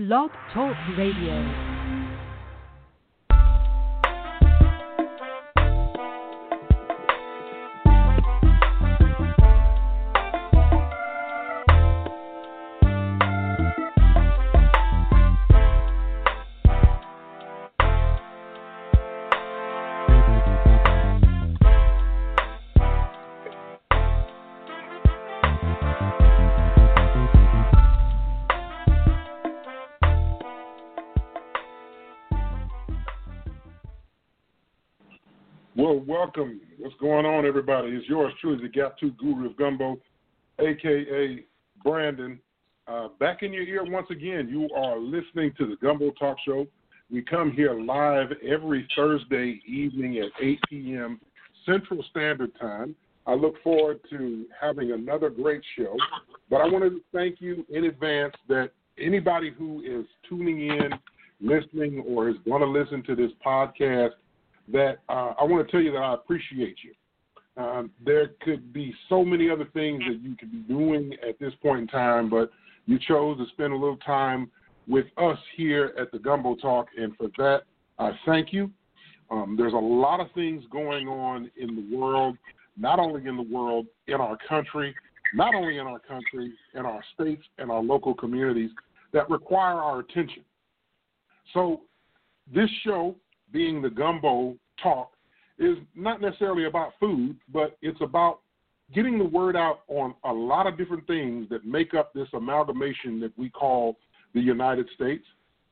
[0.00, 1.69] Blog Talk Radio.
[36.10, 36.60] Welcome.
[36.76, 37.90] What's going on, everybody?
[37.90, 39.96] It's yours truly, the Gap 2 Guru of Gumbo,
[40.58, 41.44] a.k.a.
[41.84, 42.40] Brandon.
[42.88, 44.48] Uh, back in your ear once again.
[44.48, 46.66] You are listening to the Gumbo Talk Show.
[47.12, 51.20] We come here live every Thursday evening at 8 p.m.
[51.64, 52.96] Central Standard Time.
[53.28, 55.96] I look forward to having another great show.
[56.50, 60.90] But I want to thank you in advance that anybody who is tuning in,
[61.40, 64.14] listening, or is going to listen to this podcast
[64.72, 66.94] that uh, I want to tell you that I appreciate you.
[67.62, 71.52] Um, there could be so many other things that you could be doing at this
[71.62, 72.50] point in time, but
[72.86, 74.50] you chose to spend a little time
[74.88, 77.62] with us here at the Gumbo Talk, and for that,
[77.98, 78.70] I thank you.
[79.30, 82.36] Um, there's a lot of things going on in the world,
[82.76, 84.94] not only in the world, in our country,
[85.34, 88.70] not only in our country, in our states, and our local communities
[89.12, 90.44] that require our attention.
[91.54, 91.82] So,
[92.52, 93.14] this show
[93.52, 95.12] being the gumbo talk
[95.58, 98.40] is not necessarily about food, but it's about
[98.94, 103.20] getting the word out on a lot of different things that make up this amalgamation
[103.20, 103.96] that we call
[104.34, 105.24] the United States,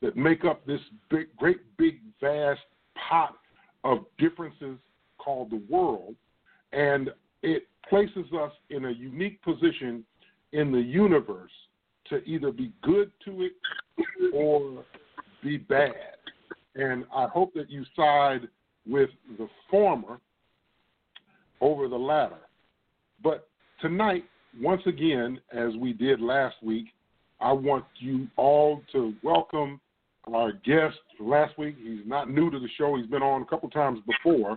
[0.02, 2.60] that make up this big, great, big, vast
[3.08, 3.34] pot
[3.84, 4.78] of differences
[5.18, 6.14] called the world.
[6.72, 7.10] And
[7.42, 10.04] it places us in a unique position
[10.52, 11.50] in the universe
[12.10, 13.52] to either be good to it
[14.34, 14.84] or
[15.42, 15.92] be bad.
[16.78, 18.48] And I hope that you side
[18.86, 20.20] with the former
[21.60, 22.38] over the latter.
[23.22, 23.48] But
[23.80, 24.24] tonight,
[24.60, 26.86] once again, as we did last week,
[27.40, 29.80] I want you all to welcome
[30.32, 31.76] our guest last week.
[31.82, 34.52] He's not new to the show, he's been on a couple times before.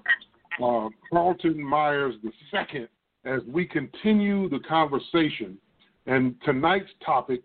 [0.61, 2.87] Uh, Carlton Mayers II,
[3.25, 5.57] as we continue the conversation.
[6.05, 7.41] And tonight's topic,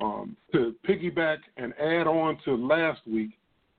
[0.00, 3.30] um, to piggyback and add on to last week,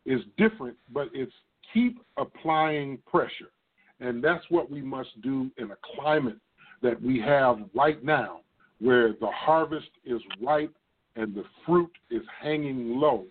[0.06, 1.34] is different, but it's
[1.74, 3.52] keep applying pressure.
[4.00, 6.38] And that's what we must do in a climate
[6.82, 8.42] that we have right now,
[8.80, 10.74] where the harvest is ripe
[11.16, 13.26] and the fruit is hanging low.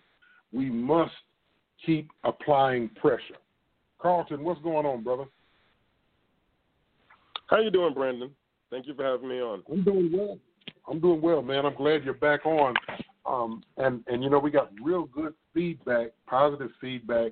[0.51, 1.13] We must
[1.85, 3.37] keep applying pressure.
[3.99, 5.25] Carlton, what's going on, brother?
[7.47, 8.31] How you doing, Brandon?
[8.71, 9.61] Thank you for having me on.
[9.71, 10.39] I'm doing well.
[10.89, 11.65] I'm doing well, man.
[11.65, 12.73] I'm glad you're back on.
[13.25, 17.31] Um, and and you know we got real good feedback, positive feedback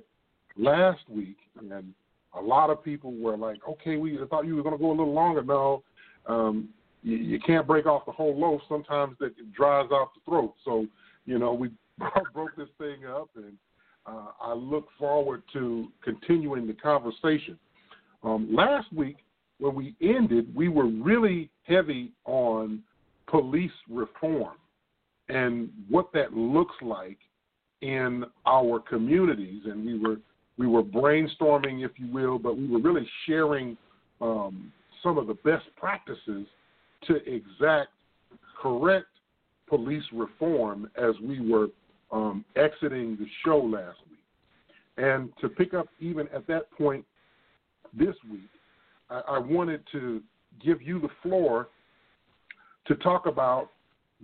[0.56, 1.92] last week, and
[2.34, 4.96] a lot of people were like, "Okay, we thought you were going to go a
[4.96, 5.82] little longer." No,
[6.26, 6.70] um,
[7.02, 8.62] you, you can't break off the whole loaf.
[8.68, 10.54] Sometimes that dries out the throat.
[10.64, 10.86] So,
[11.26, 11.70] you know, we
[12.32, 13.52] broke this thing up, and
[14.06, 17.58] uh, I look forward to continuing the conversation.
[18.22, 19.16] Um, last week,
[19.58, 22.82] when we ended, we were really heavy on
[23.26, 24.54] police reform
[25.32, 27.18] and what that looks like
[27.80, 30.16] in our communities, and we were
[30.58, 33.76] we were brainstorming, if you will, but we were really sharing
[34.20, 34.70] um,
[35.02, 36.46] some of the best practices
[37.06, 37.88] to exact
[38.60, 39.06] correct
[39.66, 41.68] police reform as we were
[42.12, 44.18] um, exiting the show last week.
[44.98, 47.04] And to pick up even at that point
[47.98, 48.50] this week,
[49.08, 50.20] I, I wanted to
[50.62, 51.68] give you the floor
[52.86, 53.70] to talk about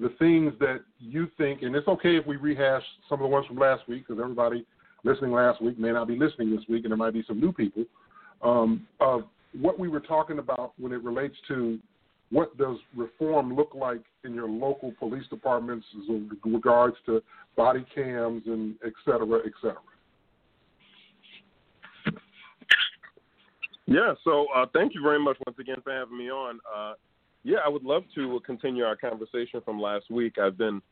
[0.01, 3.47] the things that you think, and it's okay if we rehash some of the ones
[3.47, 4.65] from last week because everybody
[5.05, 7.53] listening last week may not be listening this week, and there might be some new
[7.53, 7.85] people,
[8.43, 9.23] um, of
[9.61, 11.79] what we were talking about when it relates to
[12.31, 17.23] what does reform look like in your local police departments in regards to
[17.57, 19.79] body cams and et cetera, et cetera.
[23.87, 26.61] Yeah, so uh, thank you very much once again for having me on.
[26.77, 26.93] Uh,
[27.45, 30.39] yeah, I would love to continue our conversation from last week.
[30.39, 30.83] I've been,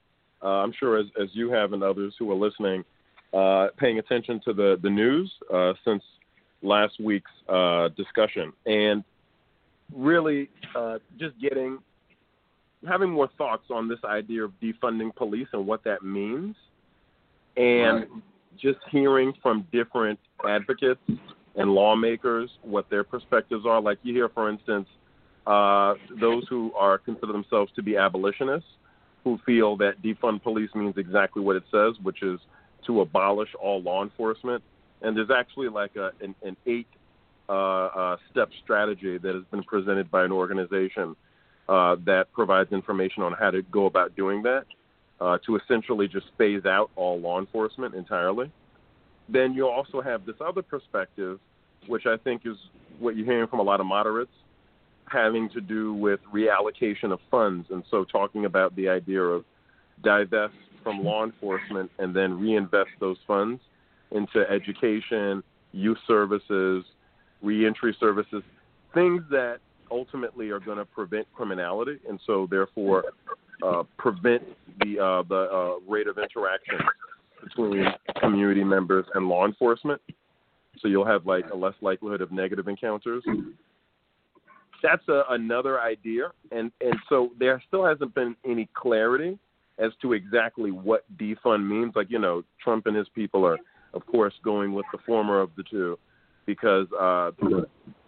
[0.43, 2.85] uh, I'm sure, as, as you have and others who are listening,
[3.33, 6.03] uh, paying attention to the the news uh, since
[6.63, 9.05] last week's uh, discussion, and
[9.95, 11.79] really uh, just getting
[12.87, 16.55] having more thoughts on this idea of defunding police and what that means,
[17.57, 18.09] and right.
[18.57, 21.01] just hearing from different advocates
[21.57, 23.81] and lawmakers what their perspectives are.
[23.81, 24.87] Like you hear, for instance,
[25.47, 28.69] uh, those who are consider themselves to be abolitionists
[29.25, 32.39] who feel that defund police means exactly what it says, which is
[32.87, 34.63] to abolish all law enforcement.
[35.03, 36.87] And there's actually like a, an, an eight
[37.49, 41.17] uh, uh, step strategy that has been presented by an organization
[41.69, 44.65] uh, that provides information on how to go about doing that
[45.21, 48.51] uh, to essentially just phase out all law enforcement entirely.
[49.29, 51.41] Then you also have this other perspective,
[51.89, 52.57] which I think is
[53.01, 54.31] what you're hearing from a lot of moderates,
[55.09, 57.69] having to do with reallocation of funds.
[57.71, 59.45] And so talking about the idea of
[60.03, 63.61] divest from law enforcement and then reinvest those funds
[64.13, 65.43] into education,
[65.73, 66.85] youth services,
[67.43, 68.43] reentry services,
[68.95, 69.59] things that
[69.91, 73.05] ultimately are going to prevent criminality and so therefore
[73.63, 74.43] uh, prevent
[74.81, 76.79] the uh, the uh, rate of interaction
[77.43, 77.87] between
[78.21, 80.01] community members and law enforcement.
[80.81, 83.25] So you'll have like a less likelihood of negative encounters.
[84.83, 89.39] That's a, another idea, and and so there still hasn't been any clarity
[89.79, 91.95] as to exactly what defund means.
[91.95, 93.59] Like you know, Trump and his people are,
[93.95, 95.99] of course, going with the former of the two,
[96.47, 97.31] because uh,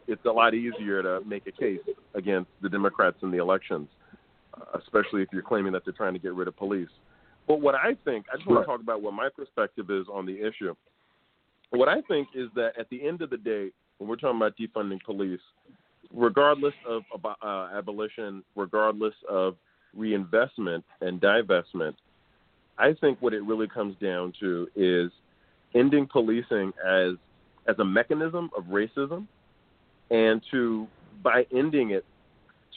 [0.06, 1.81] it's a lot easier to make a case
[2.15, 3.88] against the Democrats in the elections,
[4.55, 6.88] uh, especially if you're claiming that they're trying to get rid of police.
[7.47, 10.26] But what I think, I just want to talk about what my perspective is on
[10.26, 10.75] the issue.
[11.71, 14.55] What I think is that at the end of the day, when we're talking about
[14.56, 15.41] defunding police,
[16.14, 19.56] regardless of uh, abolition, regardless of
[19.94, 21.94] reinvestment and divestment,
[22.78, 25.10] I think what it really comes down to is
[25.75, 27.14] ending policing as
[27.66, 29.26] as a mechanism of racism,
[30.10, 30.87] and to
[31.22, 32.05] by ending it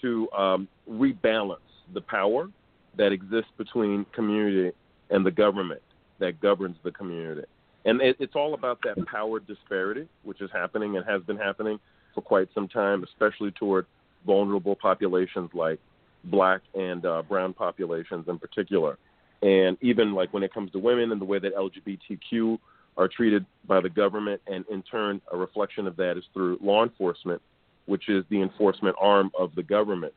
[0.02, 1.58] to um, rebalance
[1.94, 2.50] the power
[2.98, 4.76] that exists between community
[5.10, 5.82] and the government
[6.20, 7.46] that governs the community.
[7.86, 11.80] And it, it's all about that power disparity, which is happening and has been happening
[12.14, 13.86] for quite some time, especially toward
[14.26, 15.80] vulnerable populations like
[16.26, 18.98] black and uh, brown populations in particular.
[19.42, 22.60] And even like when it comes to women and the way that LGBTQ
[22.98, 26.84] are treated by the government, and in turn, a reflection of that is through law
[26.84, 27.42] enforcement,
[27.86, 30.14] which is the enforcement arm of the government.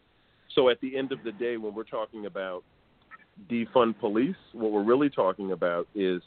[0.54, 2.64] So at the end of the day, when we're talking about
[3.50, 6.20] defund police, what we're really talking about is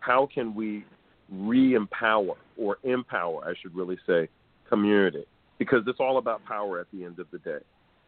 [0.00, 0.84] how can we
[1.30, 4.28] re empower or empower, I should really say,
[4.68, 5.24] community?
[5.58, 7.60] Because it's all about power at the end of the day.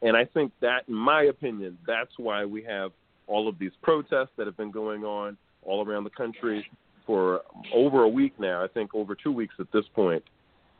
[0.02, 2.92] And I think that, in my opinion, that's why we have
[3.26, 6.66] all of these protests that have been going on all around the country
[7.06, 7.42] for
[7.72, 8.62] over a week now.
[8.62, 10.22] I think over two weeks at this point.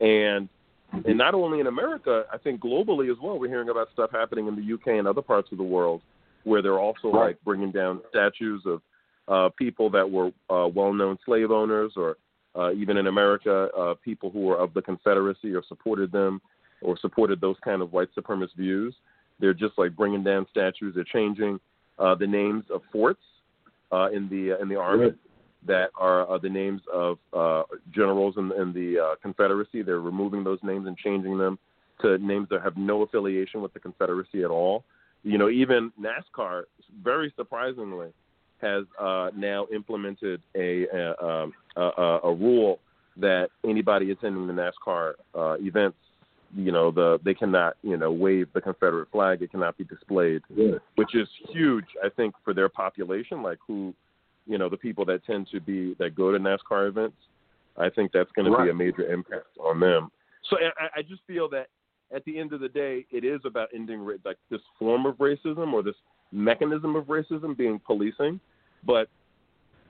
[0.00, 0.48] And
[0.92, 3.38] and not only in America, I think globally as well.
[3.38, 6.00] We're hearing about stuff happening in the UK and other parts of the world
[6.44, 7.26] where they're also right.
[7.26, 8.80] like bringing down statues of
[9.26, 12.16] uh, people that were uh, well-known slave owners, or
[12.58, 16.40] uh, even in America, uh, people who were of the Confederacy or supported them
[16.82, 18.94] or supported those kind of white supremacist views.
[19.40, 20.94] They're just like bringing down statues.
[20.94, 21.60] They're changing
[21.98, 23.20] uh, the names of forts
[23.92, 25.10] uh, in the uh, in the army.
[25.66, 29.82] That are, are the names of uh, generals in, in the uh, Confederacy.
[29.82, 31.58] They're removing those names and changing them
[32.02, 34.84] to names that have no affiliation with the Confederacy at all.
[35.24, 36.64] You know, even NASCAR,
[37.02, 38.10] very surprisingly,
[38.60, 42.78] has uh, now implemented a a, um, a a, rule
[43.16, 45.96] that anybody attending the NASCAR uh, events,
[46.54, 49.42] you know, the they cannot you know wave the Confederate flag.
[49.42, 50.78] It cannot be displayed, yeah.
[50.96, 53.94] which is huge, I think, for their population, like who
[54.46, 57.16] you know the people that tend to be that go to NASCAR events.
[57.78, 58.58] I think that's going right.
[58.58, 60.10] to be a major impact on them.
[60.48, 61.66] So I, I just feel that
[62.14, 65.72] at the end of the day, it is about ending like this form of racism
[65.72, 65.96] or this
[66.32, 68.40] mechanism of racism being policing,
[68.84, 69.08] but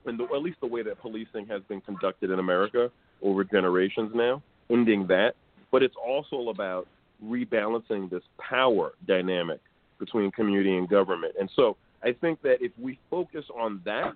[0.07, 2.90] and at least the way that policing has been conducted in America
[3.23, 5.35] over generations now, ending that.
[5.73, 6.87] But it's also about
[7.25, 9.61] rebalancing this power dynamic
[9.99, 11.35] between community and government.
[11.40, 14.12] And so I think that if we focus on that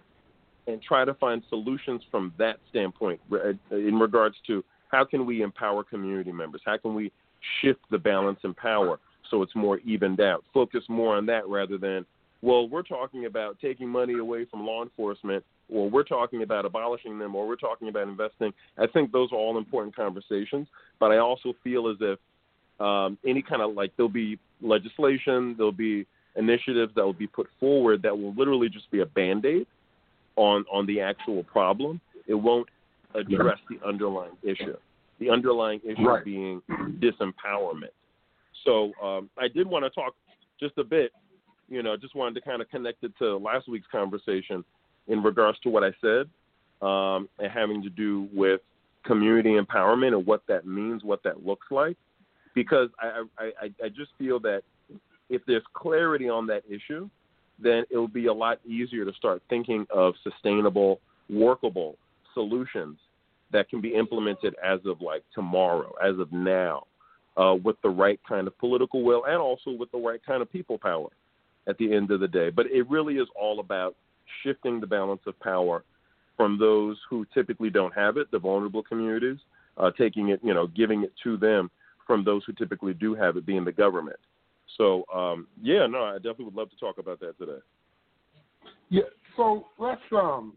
[0.67, 5.43] and try to find solutions from that standpoint uh, in regards to how can we
[5.43, 6.61] empower community members?
[6.65, 7.11] How can we
[7.61, 8.99] shift the balance in power
[9.31, 10.45] so it's more evened out?
[10.53, 12.05] Focus more on that rather than,
[12.43, 17.19] well, we're talking about taking money away from law enforcement, or we're talking about abolishing
[17.19, 18.53] them, or we're talking about investing.
[18.79, 20.67] I think those are all important conversations,
[20.99, 22.19] but I also feel as if
[22.81, 26.07] um, any kind of like there'll be legislation, there'll be
[26.37, 29.67] initiatives that will be put forward that will literally just be a band aid
[30.37, 32.01] on on the actual problem.
[32.27, 32.69] It won't
[33.15, 34.77] address the underlying issue.
[35.19, 36.25] The underlying issue right.
[36.25, 36.63] being
[37.01, 37.93] disempowerment.
[38.65, 40.15] So um, I did want to talk
[40.59, 41.13] just a bit.
[41.69, 44.65] You know, just wanted to kind of connect it to last week's conversation
[45.09, 46.29] in regards to what I said
[46.87, 48.61] um, and having to do with
[49.05, 51.97] community empowerment and what that means, what that looks like.
[52.55, 54.63] Because I, I, I, just feel that
[55.29, 57.09] if there's clarity on that issue,
[57.61, 61.97] then it'll be a lot easier to start thinking of sustainable, workable
[62.35, 62.99] solutions
[63.53, 66.87] that can be implemented as of like tomorrow, as of now,
[67.37, 70.51] uh, with the right kind of political will and also with the right kind of
[70.51, 71.09] people power
[71.69, 72.51] at the end of the day.
[72.51, 73.97] But it really is all about
[74.43, 75.85] shifting the balance of power
[76.37, 79.39] from those who typically don't have it, the vulnerable communities,
[79.77, 81.71] uh, taking it, you know, giving it to them
[82.07, 84.19] from those who typically do have it, being the government.
[84.79, 87.59] So, um, yeah, no, I definitely would love to talk about that today.
[88.89, 89.03] Yeah.
[89.37, 90.55] So let's um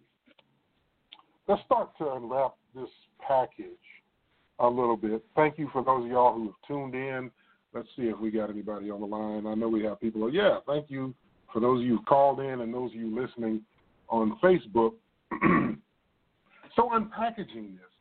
[1.47, 2.89] let's start to unwrap this
[3.25, 3.67] package
[4.63, 5.23] a little bit.
[5.35, 7.29] Thank you for those of y'all who have tuned in.
[7.73, 9.45] Let's see if we got anybody on the line.
[9.45, 10.31] I know we have people.
[10.33, 11.13] Yeah, thank you
[11.51, 13.61] for those of you who called in and those of you listening
[14.09, 14.93] on Facebook.
[16.75, 17.91] so unpackaging this,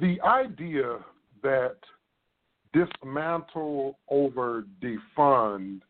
[0.00, 0.98] the idea
[1.42, 1.76] that
[2.72, 5.80] dismantle over defund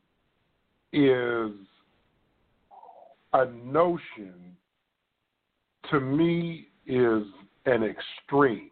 [0.92, 1.52] is
[3.32, 4.34] a notion
[5.90, 7.22] to me is
[7.66, 8.69] an extreme.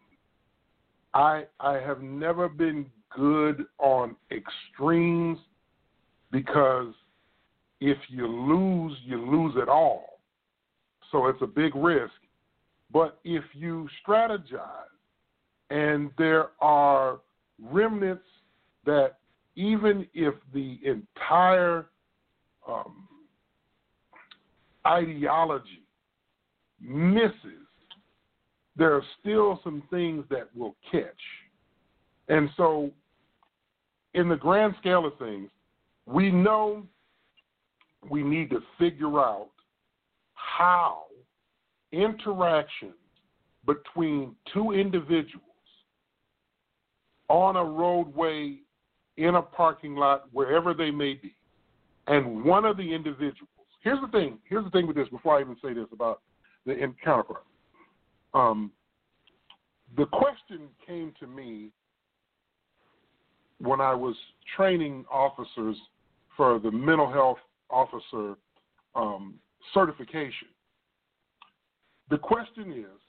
[1.15, 5.39] I I have never been good on extremes
[6.31, 6.95] because
[7.81, 10.21] if you lose, you lose it all.
[11.11, 12.13] So it's a big risk.
[12.93, 14.61] But if you strategize
[15.71, 17.21] and there are
[17.61, 18.25] remnants
[18.85, 19.19] that
[19.57, 21.87] even if the entire
[22.67, 23.09] um,
[24.87, 25.83] ideology
[26.81, 27.68] misses,
[28.79, 31.03] there are still some things that will catch.
[32.29, 32.91] And so,
[34.15, 35.51] in the grand scale of things,
[36.07, 36.87] we know
[38.09, 39.49] we need to figure out
[40.35, 41.03] how
[41.93, 42.95] interactions
[43.67, 45.43] between two individuals
[47.29, 48.57] on a roadway,
[49.17, 51.35] in a parking lot, wherever they may be,
[52.07, 53.49] and one of the individuals.
[53.83, 54.39] Here's the thing.
[54.49, 55.09] Here's the thing with this.
[55.09, 56.23] Before I even say this about
[56.65, 57.45] the counterpart,
[58.35, 58.71] um,
[59.97, 61.71] the question came to me
[63.61, 64.15] when I was
[64.57, 65.77] training officers
[66.37, 67.39] for the mental health
[67.71, 68.37] officer
[68.95, 69.35] um,
[69.75, 70.49] certification.
[72.11, 73.01] The question is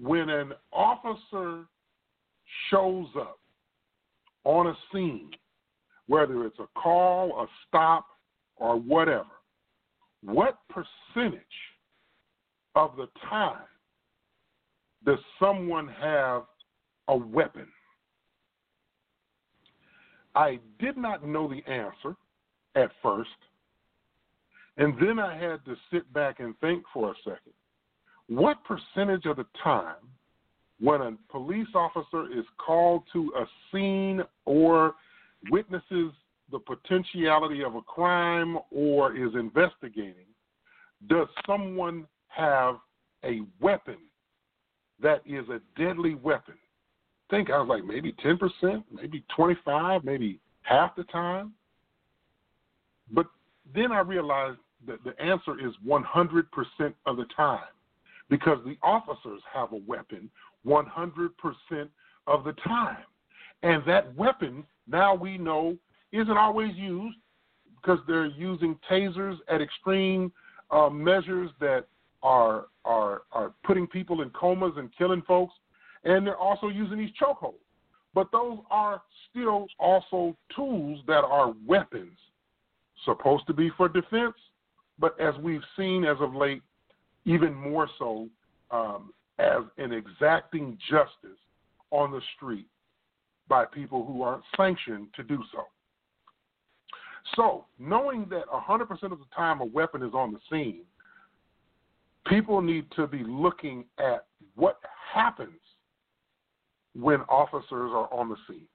[0.00, 1.64] when an officer
[2.70, 3.38] shows up
[4.44, 5.30] on a scene,
[6.06, 8.06] whether it's a call, a stop,
[8.56, 9.26] or whatever,
[10.22, 11.40] what percentage
[12.74, 13.62] of the time
[15.04, 16.44] does someone have
[17.08, 17.66] a weapon?
[20.34, 22.16] I did not know the answer
[22.74, 23.30] at first,
[24.78, 27.52] and then I had to sit back and think for a second.
[28.28, 29.96] What percentage of the time
[30.80, 34.94] when a police officer is called to a scene or
[35.50, 36.12] witnesses
[36.50, 40.26] the potentiality of a crime or is investigating,
[41.08, 42.76] does someone have
[43.24, 43.98] a weapon
[45.00, 46.54] that is a deadly weapon?
[47.30, 51.52] Think I was like maybe 10%, maybe 25, maybe half the time.
[53.10, 53.26] But
[53.74, 56.04] then I realized that the answer is 100%
[57.06, 57.60] of the time
[58.28, 60.30] because the officers have a weapon
[60.66, 61.30] 100%
[62.26, 63.04] of the time.
[63.62, 65.76] And that weapon, now we know,
[66.12, 67.16] isn't always used
[67.76, 70.32] because they're using tasers at extreme
[70.70, 71.86] uh, measures that
[72.22, 75.54] are, are, are putting people in comas and killing folks.
[76.04, 77.54] And they're also using these chokeholds.
[78.14, 82.18] But those are still also tools that are weapons,
[83.04, 84.34] supposed to be for defense,
[84.98, 86.62] but as we've seen as of late,
[87.24, 88.28] even more so
[88.70, 91.38] um, as an exacting justice
[91.90, 92.66] on the street
[93.48, 95.64] by people who aren't sanctioned to do so.
[97.36, 100.82] So, knowing that 100% of the time a weapon is on the scene,
[102.26, 104.78] people need to be looking at what
[105.12, 105.58] happens
[106.94, 108.66] when officers are on the scene.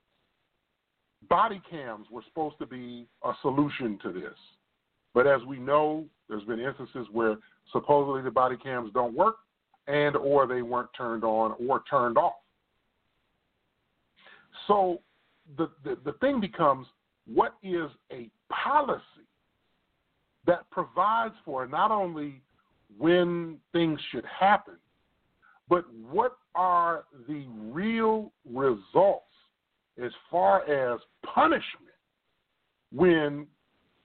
[1.29, 4.37] Body cams were supposed to be a solution to this.
[5.13, 7.37] But as we know, there's been instances where
[7.71, 9.37] supposedly the body cams don't work
[9.87, 12.33] and or they weren't turned on or turned off.
[14.67, 15.01] So
[15.57, 16.87] the, the, the thing becomes
[17.33, 19.01] what is a policy
[20.45, 22.41] that provides for not only
[22.97, 24.75] when things should happen,
[25.69, 29.23] but what are the real results
[30.03, 31.65] as far as punishment
[32.91, 33.47] when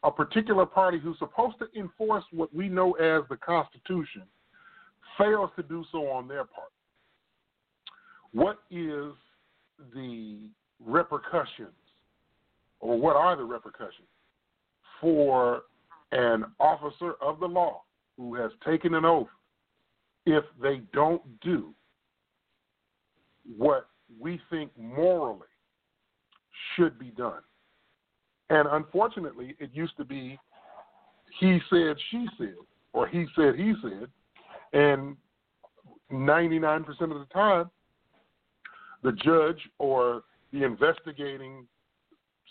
[0.03, 4.23] a particular party who's supposed to enforce what we know as the Constitution
[5.17, 6.73] fails to do so on their part,
[8.33, 9.13] what is
[9.95, 10.51] the
[10.85, 11.69] repercussions,
[12.81, 14.09] or what are the repercussions
[15.01, 15.63] for
[16.11, 17.83] an officer of the law
[18.23, 19.27] who has taken an oath
[20.27, 21.75] if they don't do
[23.57, 23.89] what
[24.21, 25.41] we think morally
[26.77, 27.41] should be done.
[28.49, 30.39] And unfortunately, it used to be
[31.41, 32.55] he said, she said,
[32.93, 34.07] or he said, he said.
[34.73, 35.17] And
[36.13, 37.71] 99% of the time,
[39.03, 41.67] the judge or the investigating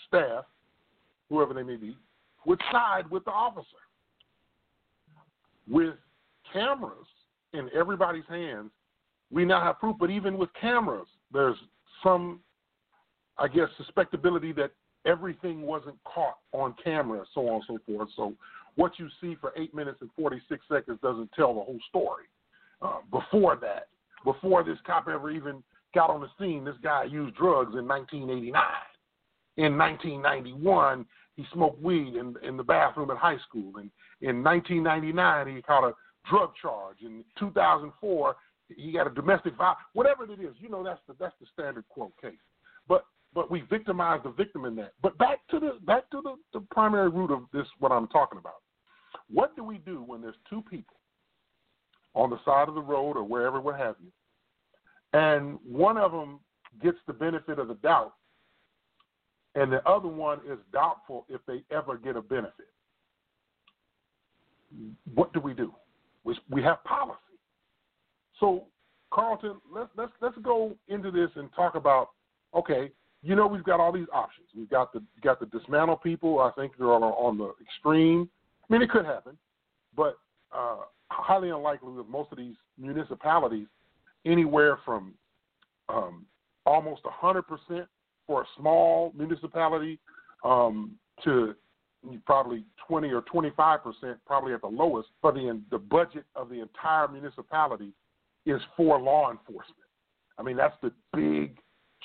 [0.08, 0.46] staff,
[1.30, 1.96] whoever they may be,
[2.46, 3.66] would side with the officer.
[5.70, 5.96] With
[6.51, 7.08] cameras
[7.53, 8.72] in everybody's hands,
[9.32, 11.56] we now have proof, but even with cameras, there's
[12.03, 12.39] some,
[13.38, 14.72] I guess, suspectability that
[15.06, 18.10] everything wasn't caught on camera, so on and so forth.
[18.15, 18.34] So
[18.75, 22.25] what you see for eight minutes and 46 seconds doesn't tell the whole story.
[22.82, 23.88] Uh, before that,
[24.24, 25.63] before this cop ever even
[25.94, 28.53] got on the scene, this guy used drugs in 1989.
[29.58, 33.78] In 1991, he smoked weed in, in the bathroom at high school.
[33.78, 33.90] And
[34.22, 35.94] in 1999, he caught a
[36.30, 36.98] drug charge.
[37.02, 38.36] In 2004,
[38.76, 39.80] he got a domestic violence.
[39.94, 42.34] Whatever it is, you know that's the that's the standard quote case.
[42.88, 44.94] But but we victimize the victim in that.
[45.02, 48.40] But back to the back to the, the primary root of this what I'm talking
[48.40, 48.62] about.
[49.30, 50.96] What do we do when there's two people
[52.14, 54.12] on the side of the road or wherever, what have you,
[55.14, 56.40] and one of them
[56.84, 58.14] gets the benefit of the doubt,
[59.55, 62.67] and the other one is doubtful if they ever get a benefit?
[65.13, 65.74] What do we do?
[66.24, 67.17] We, we have policy.
[68.39, 68.65] So,
[69.12, 72.10] Carlton, let's let's let's go into this and talk about.
[72.55, 72.91] Okay,
[73.22, 74.48] you know we've got all these options.
[74.55, 76.39] We've got the got the dismantle people.
[76.39, 78.29] I think they're on on the extreme.
[78.70, 79.38] I mean, it could happen,
[79.96, 80.17] but
[80.55, 80.77] uh,
[81.10, 83.67] highly unlikely with most of these municipalities,
[84.25, 85.13] anywhere from
[85.89, 86.25] um,
[86.65, 87.43] almost 100%
[88.32, 90.00] for a small municipality
[90.46, 91.54] um, to
[92.26, 93.82] probably 20 or 25%,
[94.26, 97.92] probably at the lowest, for the, the budget of the entire municipality
[98.46, 99.76] is for law enforcement.
[100.38, 101.58] I mean, that's the big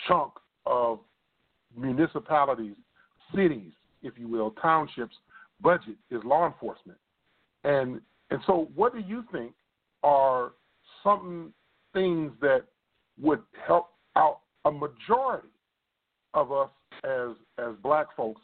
[0.08, 0.32] chunk
[0.66, 0.98] of
[1.78, 2.74] municipalities,
[3.32, 3.70] cities,
[4.02, 5.14] if you will, townships
[5.62, 6.98] budget is law enforcement.
[7.62, 9.52] And and so what do you think
[10.02, 10.54] are
[11.04, 11.52] some
[11.94, 12.64] things that
[13.20, 15.48] would help out a majority
[16.36, 16.70] of us
[17.02, 18.40] as as black folks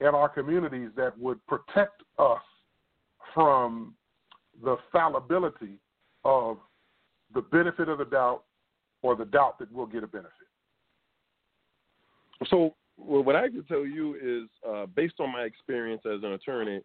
[0.00, 2.42] in our communities that would protect us
[3.34, 3.94] from
[4.62, 5.78] the fallibility
[6.24, 6.58] of
[7.34, 8.42] the benefit of the doubt
[9.02, 10.32] or the doubt that we'll get a benefit.
[12.48, 16.32] So well, what I can tell you is, uh, based on my experience as an
[16.32, 16.80] attorney,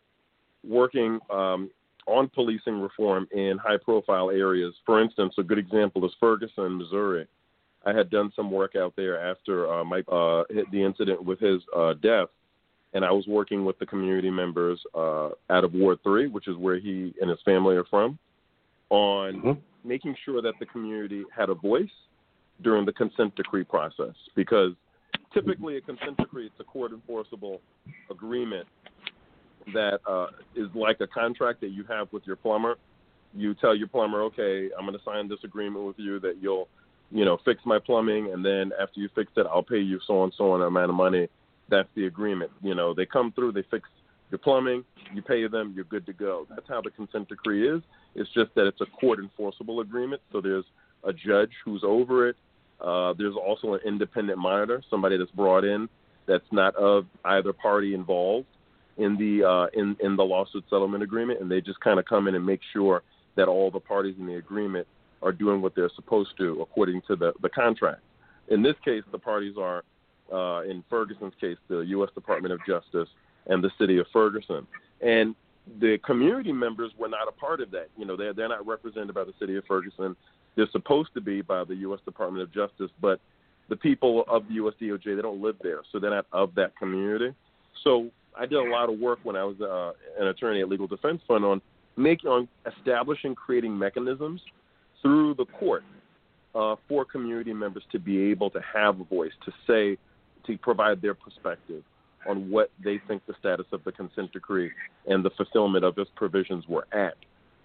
[0.64, 1.70] working um,
[2.08, 4.74] on policing reform in high-profile areas.
[4.86, 7.28] For instance, a good example is Ferguson, Missouri.
[7.88, 11.40] I had done some work out there after uh, Mike uh, hit the incident with
[11.40, 12.28] his uh, death,
[12.94, 16.58] and I was working with the community members uh, out of Ward Three, which is
[16.58, 18.20] where he and his family are from,
[18.90, 19.88] on mm-hmm.
[19.88, 21.90] making sure that the community had a voice
[22.62, 24.72] during the consent decree process because
[25.34, 27.62] typically a consent decree it's a court enforceable
[28.10, 28.68] agreement
[29.74, 32.76] that uh, is like a contract that you have with your plumber.
[33.36, 36.70] You tell your plumber, okay, I'm going to sign this agreement with you that you'll,
[37.12, 40.24] you know, fix my plumbing, and then after you fix it, I'll pay you so
[40.24, 41.28] and so an amount of money.
[41.70, 42.52] That's the agreement.
[42.62, 43.88] You know, they come through, they fix
[44.30, 46.48] your plumbing, you pay them, you're good to go.
[46.50, 47.82] That's how the consent decree is.
[48.16, 50.66] It's just that it's a court enforceable agreement, so there's
[51.04, 52.36] a judge who's over it.
[52.82, 55.90] Uh, there's also an independent monitor, somebody that's brought in
[56.28, 58.48] that's not of either party involved
[58.98, 62.28] in the uh, in in the lawsuit settlement agreement, and they just kind of come
[62.28, 63.02] in and make sure
[63.36, 64.88] that all the parties in the agreement
[65.22, 68.02] are doing what they're supposed to according to the the contract.
[68.50, 69.84] In this case, the parties are,
[70.32, 72.10] uh, in Ferguson's case, the U.S.
[72.16, 73.10] Department of Justice
[73.48, 74.66] and the city of Ferguson,
[75.02, 75.36] and
[75.80, 77.90] the community members were not a part of that.
[77.98, 80.16] You know, they're they're not represented by the city of Ferguson.
[80.56, 82.00] They're supposed to be by the U.S.
[82.06, 83.20] Department of Justice, but
[83.70, 84.74] the people of the U.S.
[84.82, 87.34] DOJ they don't live there, so they're not of that community.
[87.84, 90.88] So I did a lot of work when I was uh, an attorney at Legal
[90.88, 91.62] Defense Fund on
[91.96, 94.42] making on establishing creating mechanisms
[95.02, 95.84] through the court
[96.56, 99.98] uh, for community members to be able to have a voice to say
[100.46, 101.84] to provide their perspective
[102.28, 104.72] on what they think the status of the consent decree
[105.08, 107.16] and the fulfillment of its provisions were at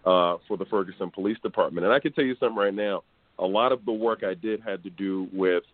[0.05, 1.85] uh, for the Ferguson Police Department.
[1.85, 3.03] And I can tell you something right now.
[3.39, 5.65] A lot of the work I did had to do with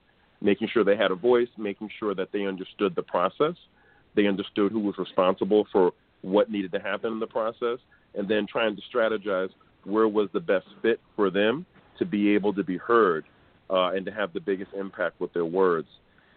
[0.41, 3.55] making sure they had a voice, making sure that they understood the process,
[4.15, 5.93] they understood who was responsible for
[6.23, 7.79] what needed to happen in the process,
[8.15, 9.51] and then trying to strategize
[9.89, 11.67] where was the best fit for them
[11.99, 13.25] to be able to be heard
[13.71, 15.89] uh, and to have the biggest impact with their words.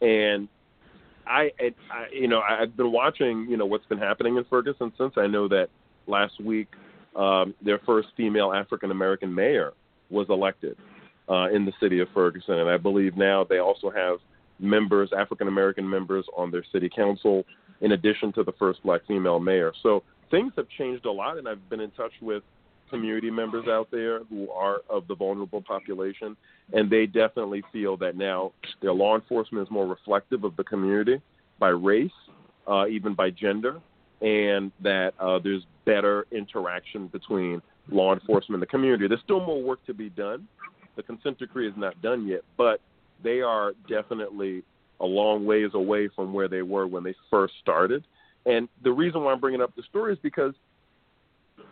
[0.01, 0.47] And
[1.27, 5.13] I, I, you know, I've been watching, you know, what's been happening in Ferguson since
[5.17, 5.69] I know that
[6.07, 6.67] last week
[7.15, 9.73] um, their first female African American mayor
[10.09, 10.77] was elected
[11.29, 14.17] uh, in the city of Ferguson, and I believe now they also have
[14.59, 17.45] members, African American members, on their city council,
[17.81, 19.73] in addition to the first black female mayor.
[19.83, 22.43] So things have changed a lot, and I've been in touch with
[22.91, 26.37] community members out there who are of the vulnerable population,
[26.73, 28.51] and they definitely feel that now
[28.81, 31.19] their law enforcement is more reflective of the community
[31.57, 32.11] by race,
[32.67, 33.79] uh, even by gender,
[34.21, 39.07] and that uh, there's better interaction between law enforcement and the community.
[39.07, 40.47] There's still more work to be done.
[40.95, 42.81] The consent decree is not done yet, but
[43.23, 44.63] they are definitely
[44.99, 48.03] a long ways away from where they were when they first started.
[48.45, 50.53] And the reason why I'm bringing up the story is because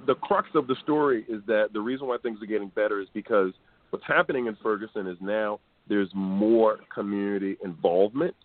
[0.07, 3.07] the crux of the story is that the reason why things are getting better is
[3.13, 3.51] because
[3.89, 8.35] what's happening in Ferguson is now there's more community involvement,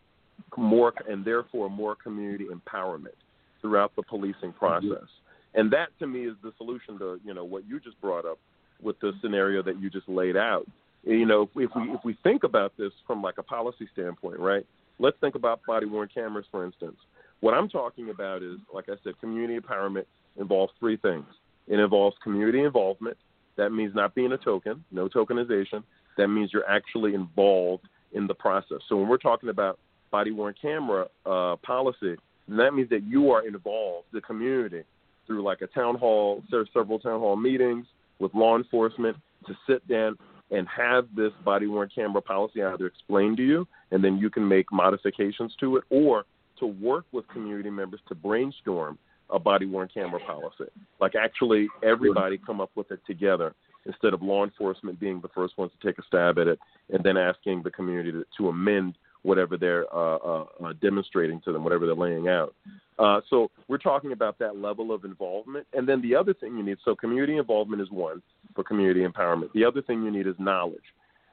[0.56, 3.14] more and therefore more community empowerment
[3.60, 5.08] throughout the policing process.
[5.54, 8.38] And that to me is the solution to, you know, what you just brought up
[8.82, 10.66] with the scenario that you just laid out.
[11.04, 14.66] You know, if we if we think about this from like a policy standpoint, right?
[14.98, 16.96] Let's think about body worn cameras for instance.
[17.40, 20.06] What I'm talking about is, like I said, community empowerment
[20.38, 21.26] involves three things.
[21.66, 23.16] It involves community involvement.
[23.56, 25.82] That means not being a token, no tokenization.
[26.16, 28.78] That means you're actually involved in the process.
[28.88, 29.78] So when we're talking about
[30.10, 32.16] body worn camera uh, policy,
[32.48, 34.82] that means that you are involved, the community,
[35.26, 36.42] through like a town hall,
[36.72, 37.86] several town hall meetings
[38.18, 39.16] with law enforcement
[39.46, 40.16] to sit down
[40.50, 44.46] and have this body worn camera policy either explained to you and then you can
[44.46, 46.24] make modifications to it or
[46.58, 48.98] to work with community members to brainstorm
[49.30, 50.70] a body worn camera policy.
[51.00, 53.54] Like actually everybody come up with it together
[53.86, 56.58] instead of law enforcement being the first ones to take a stab at it
[56.90, 61.52] and then asking the community to, to amend whatever they're uh, uh, uh, demonstrating to
[61.52, 62.54] them, whatever they're laying out.
[62.98, 65.66] Uh, so we're talking about that level of involvement.
[65.72, 68.22] And then the other thing you need, so community involvement is one
[68.54, 69.50] for community empowerment.
[69.54, 70.84] The other thing you need is knowledge.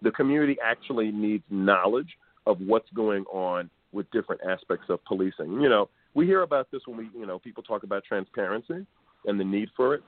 [0.02, 5.62] The community actually needs knowledge of what's going on with different aspects of policing.
[5.62, 8.86] You know, we hear about this when we, you know, people talk about transparency
[9.26, 10.04] and the need for it.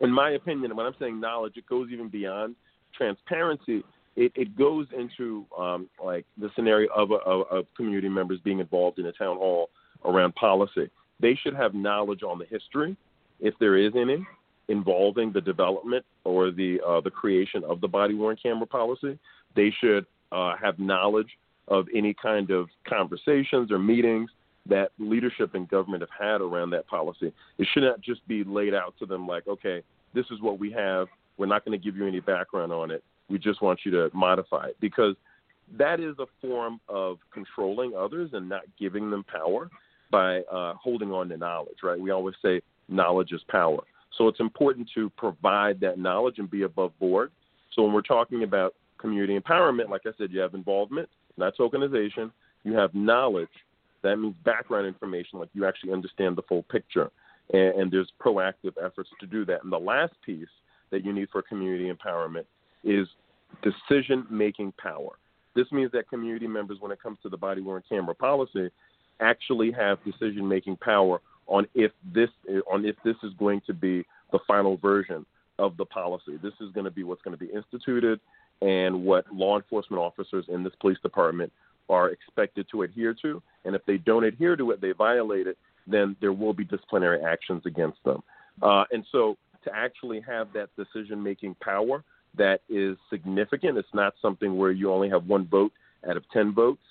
[0.00, 2.56] In my opinion, when I'm saying knowledge, it goes even beyond
[2.96, 3.84] transparency.
[4.16, 8.98] It, it goes into um, like the scenario of, of, of community members being involved
[8.98, 9.70] in a town hall
[10.04, 10.90] around policy.
[11.20, 12.96] They should have knowledge on the history,
[13.40, 14.26] if there is any,
[14.68, 19.18] involving the development or the uh, the creation of the body worn camera policy.
[19.54, 21.28] They should uh, have knowledge
[21.68, 24.30] of any kind of conversations or meetings
[24.68, 27.32] that leadership and government have had around that policy.
[27.58, 29.82] It should not just be laid out to them like, okay,
[30.14, 31.08] this is what we have.
[31.36, 33.02] We're not going to give you any background on it.
[33.28, 35.16] We just want you to modify it because
[35.78, 39.70] that is a form of controlling others and not giving them power
[40.10, 41.98] by uh, holding on to knowledge, right?
[41.98, 43.80] We always say knowledge is power.
[44.18, 47.32] So it's important to provide that knowledge and be above board.
[47.74, 52.30] So when we're talking about community empowerment, like I said, you have involvement, not tokenization.
[52.64, 53.48] You have knowledge.
[54.02, 57.10] That means background information, like you actually understand the full picture.
[57.52, 59.62] And, and there's proactive efforts to do that.
[59.62, 60.48] And the last piece
[60.90, 62.44] that you need for community empowerment
[62.84, 63.06] is
[63.62, 65.10] decision making power.
[65.54, 68.70] This means that community members, when it comes to the body worn camera policy,
[69.20, 72.30] actually have decision making power on if this
[72.70, 75.26] on if this is going to be the final version
[75.58, 76.38] of the policy.
[76.42, 78.20] This is going to be what's going to be instituted
[78.62, 81.52] and what law enforcement officers in this police department
[81.88, 83.42] are expected to adhere to.
[83.64, 87.22] And if they don't adhere to it, they violate it, then there will be disciplinary
[87.22, 88.22] actions against them.
[88.60, 92.04] Uh, and so to actually have that decision making power
[92.36, 95.72] that is significant, it's not something where you only have one vote
[96.08, 96.82] out of 10 votes.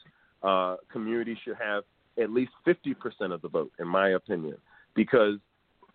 [0.44, 1.84] Uh, communities should have
[2.22, 2.96] at least 50%
[3.34, 4.58] of the vote, in my opinion,
[4.96, 5.36] because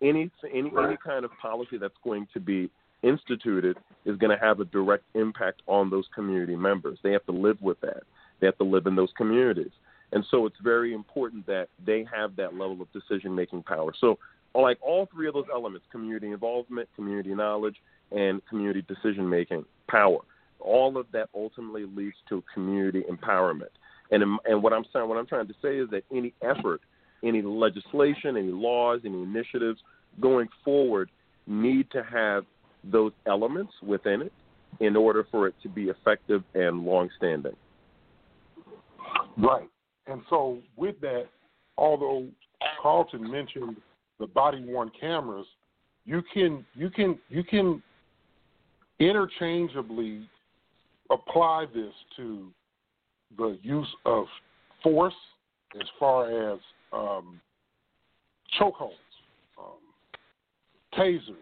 [0.01, 2.69] any any any kind of policy that's going to be
[3.03, 6.99] instituted is going to have a direct impact on those community members.
[7.03, 8.03] They have to live with that.
[8.39, 9.71] They have to live in those communities.
[10.11, 13.93] And so it's very important that they have that level of decision making power.
[13.99, 14.17] So,
[14.55, 17.75] like all three of those elements community involvement, community knowledge,
[18.11, 20.19] and community decision making power
[20.59, 23.69] all of that ultimately leads to community empowerment.
[24.11, 26.81] And and what I'm saying, what I'm trying to say is that any effort,
[27.23, 29.79] any legislation, any laws, any initiatives
[30.21, 31.09] going forward
[31.45, 32.45] need to have
[32.83, 34.33] those elements within it
[34.79, 37.55] in order for it to be effective and long-standing.
[39.37, 39.69] Right.
[40.07, 41.25] And so with that,
[41.77, 42.27] although
[42.81, 43.77] Carlton mentioned
[44.19, 45.45] the body-worn cameras,
[46.05, 47.83] you can you can you can
[48.99, 50.27] interchangeably
[51.11, 52.47] apply this to
[53.37, 54.25] the use of
[54.81, 55.13] force
[55.75, 56.59] as far as
[56.93, 57.39] um,
[58.59, 58.93] chokeholds,
[59.59, 59.77] um,
[60.97, 61.35] tasers,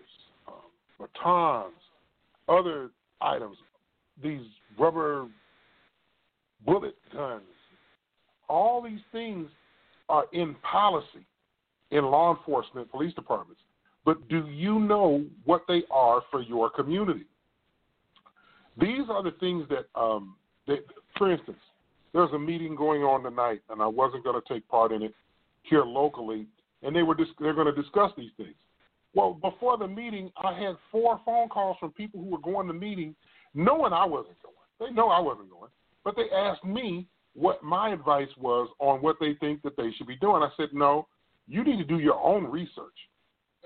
[0.47, 0.55] um,
[0.99, 1.73] batons,
[2.49, 2.89] other
[3.21, 3.57] items,
[4.21, 4.41] these
[4.77, 5.27] rubber
[6.65, 7.43] bullet guns,
[8.49, 9.49] all these things
[10.09, 11.25] are in policy
[11.91, 13.61] in law enforcement, police departments.
[14.05, 17.25] But do you know what they are for your community?
[18.79, 20.35] These are the things that, um,
[20.67, 20.79] that
[21.17, 21.57] for instance,
[22.13, 25.13] there's a meeting going on tonight, and I wasn't going to take part in it
[25.63, 26.45] here locally,
[26.83, 28.55] and they were dis- they're going to discuss these things.
[29.13, 32.73] Well, before the meeting, I had four phone calls from people who were going to
[32.73, 33.15] the meeting,
[33.53, 34.55] knowing I wasn't going.
[34.79, 35.71] They know I wasn't going,
[36.03, 40.07] but they asked me what my advice was on what they think that they should
[40.07, 40.41] be doing.
[40.41, 41.07] I said, no,
[41.47, 42.95] you need to do your own research.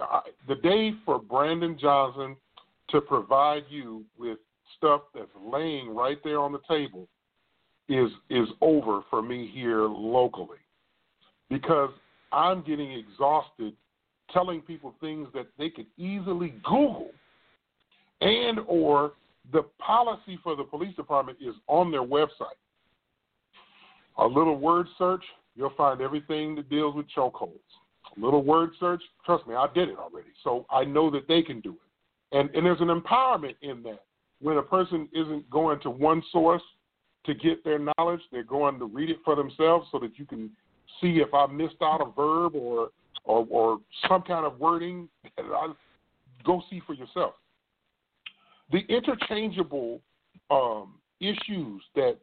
[0.01, 2.35] Uh, the day for Brandon Johnson
[2.89, 4.37] to provide you with
[4.77, 7.07] stuff that's laying right there on the table
[7.87, 10.59] is is over for me here locally
[11.49, 11.89] because
[12.31, 13.73] I'm getting exhausted
[14.31, 17.09] telling people things that they could easily Google
[18.21, 19.13] and or
[19.51, 22.59] the policy for the police department is on their website.
[24.17, 25.23] A little word search,
[25.55, 27.59] you'll find everything that deals with chokeholds.
[28.17, 30.29] A little word search, trust me, I did it already.
[30.43, 32.37] So I know that they can do it.
[32.37, 34.03] And and there's an empowerment in that.
[34.41, 36.61] When a person isn't going to one source
[37.25, 40.49] to get their knowledge, they're going to read it for themselves so that you can
[41.01, 42.89] see if I missed out a verb or
[43.25, 45.09] or, or some kind of wording.
[46.45, 47.33] Go see for yourself.
[48.71, 49.99] The interchangeable
[50.49, 52.17] um, issues that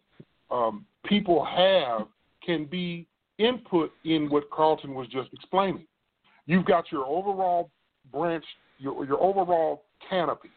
[0.51, 2.07] um, people have
[2.45, 3.07] can be
[3.39, 5.87] input in what Carlton was just explaining.
[6.47, 7.71] You've got your overall
[8.13, 8.45] branch,
[8.79, 10.51] your, your overall canopy,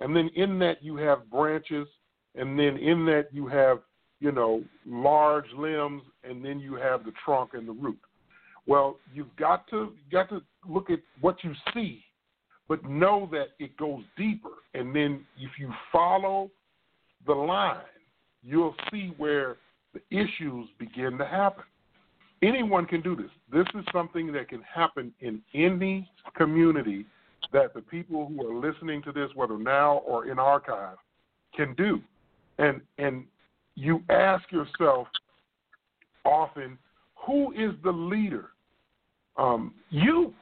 [0.00, 1.86] and then in that you have branches,
[2.34, 3.78] and then in that you have,
[4.20, 7.98] you know, large limbs, and then you have the trunk and the root.
[8.66, 12.02] Well, you've got to you got to look at what you see,
[12.68, 14.50] but know that it goes deeper.
[14.74, 16.50] And then if you follow
[17.26, 17.78] the line,
[18.42, 19.56] you'll see where
[19.96, 21.64] the issues begin to happen.
[22.42, 23.30] Anyone can do this.
[23.50, 27.06] This is something that can happen in any community
[27.52, 30.96] that the people who are listening to this, whether now or in archive,
[31.54, 32.00] can do.
[32.58, 33.24] And and
[33.74, 35.06] you ask yourself
[36.24, 36.78] often,
[37.26, 38.46] who is the leader?
[39.36, 40.34] Um, you.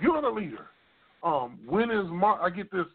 [0.00, 0.66] You're the leader.
[1.22, 2.86] Um, when is Mar- I get this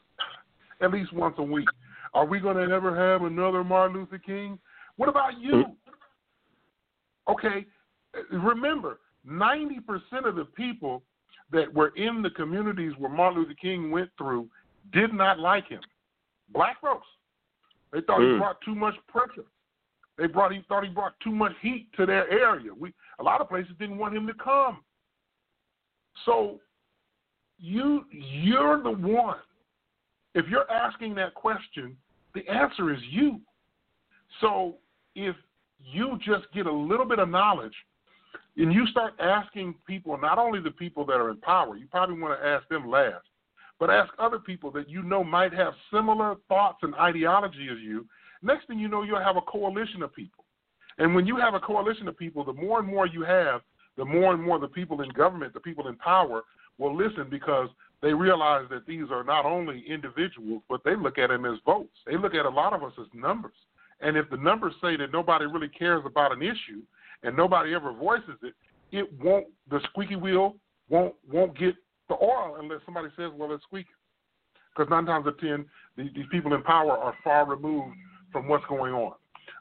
[0.82, 1.68] at least once a week.
[2.14, 4.58] Are we going to ever have another Martin Luther King?
[5.00, 5.64] What about you?
[7.30, 7.66] Okay,
[8.34, 9.80] remember, 90%
[10.26, 11.04] of the people
[11.54, 14.50] that were in the communities where Martin Luther King went through
[14.92, 15.80] did not like him.
[16.50, 17.08] Black folks.
[17.94, 18.34] They thought mm.
[18.34, 19.48] he brought too much pressure.
[20.18, 22.74] They brought he thought he brought too much heat to their area.
[22.78, 24.80] We a lot of places didn't want him to come.
[26.26, 26.60] So
[27.58, 29.38] you you're the one.
[30.36, 31.96] If you're asking that question,
[32.36, 33.40] the answer is you.
[34.42, 34.76] So
[35.16, 35.36] if
[35.84, 37.74] you just get a little bit of knowledge
[38.58, 42.20] and you start asking people, not only the people that are in power, you probably
[42.20, 43.26] want to ask them last,
[43.80, 48.06] but ask other people that you know might have similar thoughts and ideology as you.
[48.42, 50.44] Next thing you know, you'll have a coalition of people.
[50.98, 53.62] And when you have a coalition of people, the more and more you have,
[53.98, 56.44] the more and more the people in government, the people in power,
[56.78, 57.70] will listen because
[58.02, 61.96] they realize that these are not only individuals, but they look at them as votes.
[62.06, 63.56] They look at a lot of us as numbers.
[64.02, 66.82] And if the numbers say that nobody really cares about an issue
[67.24, 68.54] and nobody ever voices it,
[68.92, 69.48] it won't.
[69.70, 70.56] The squeaky wheel
[70.90, 71.76] won't won't get
[72.08, 73.92] the oil unless somebody says, "Well, it's squeaking."
[74.76, 75.66] Because nine times out of ten,
[75.98, 77.96] these, these people in power are far removed
[78.32, 79.14] from what's going on.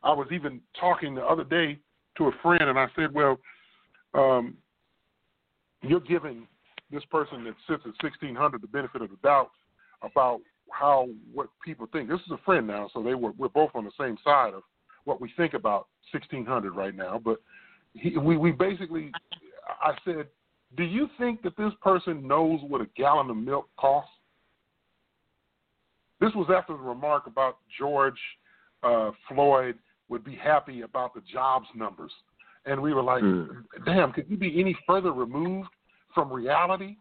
[0.02, 1.78] I was even talking the other day
[2.16, 3.38] to a friend, and I said, "Well,
[4.14, 4.56] um,
[5.82, 6.46] you're giving
[6.90, 9.50] this person that sits at 1600 the benefit of the doubt
[10.02, 12.08] about how what people think.
[12.08, 14.62] This is a friend now, so they were we're both on the same side of
[15.04, 17.20] what we think about 1600 right now.
[17.22, 17.38] But
[17.94, 19.10] he, we we basically,
[19.82, 20.26] I said,
[20.76, 24.10] do you think that this person knows what a gallon of milk costs?
[26.20, 28.18] This was after the remark about George
[28.82, 29.76] uh, Floyd
[30.08, 32.12] would be happy about the jobs numbers,
[32.66, 33.48] and we were like, mm.
[33.84, 35.68] damn, could you be any further removed
[36.14, 36.96] from reality?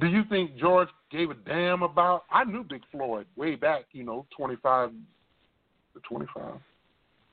[0.00, 2.24] Do you think George gave a damn about?
[2.30, 4.90] I knew Big Floyd way back, you know, 25,
[6.08, 6.54] 25,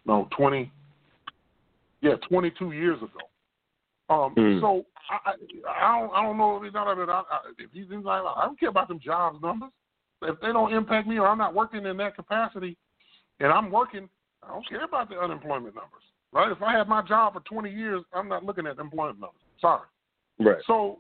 [0.06, 0.72] no, 20,
[2.02, 3.10] yeah, 22 years ago.
[4.10, 4.62] Um, mm.
[4.62, 7.24] So I, I don't I don't know if he's not I,
[7.58, 8.22] if he's inside.
[8.36, 9.70] I don't care about them jobs numbers.
[10.22, 12.78] If they don't impact me or I'm not working in that capacity,
[13.40, 14.08] and I'm working,
[14.44, 16.04] I don't care about the unemployment numbers.
[16.32, 16.52] right?
[16.52, 19.42] If I had my job for 20 years, I'm not looking at employment numbers.
[19.60, 19.88] Sorry.
[20.40, 20.58] Right.
[20.68, 21.00] So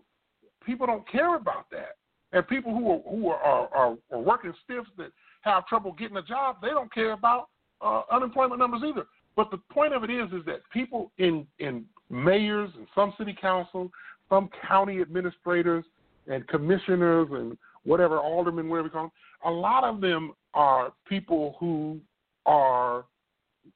[0.66, 1.98] people don't care about that,
[2.32, 6.22] and people who are who are, are, are working stiffs that have trouble getting a
[6.22, 7.50] job, they don't care about
[7.82, 9.06] uh, unemployment numbers either.
[9.36, 13.36] But the point of it is, is that people in in mayors and some city
[13.40, 13.90] council,
[14.30, 15.86] some county administrators
[16.28, 19.12] and commissioners and whatever aldermen, whatever you call them,
[19.46, 22.00] a lot of them are people who
[22.46, 23.06] are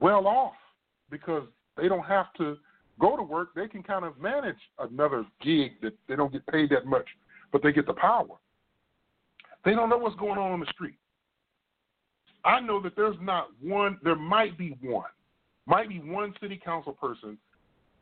[0.00, 0.52] well off
[1.10, 1.44] because
[1.76, 2.56] they don't have to
[3.00, 3.48] go to work.
[3.54, 7.06] They can kind of manage another gig that they don't get paid that much,
[7.52, 8.26] but they get the power.
[9.64, 10.96] They don't know what's going on on the street.
[12.44, 13.98] I know that there's not one.
[14.04, 15.10] There might be one,
[15.66, 17.36] might be one city council person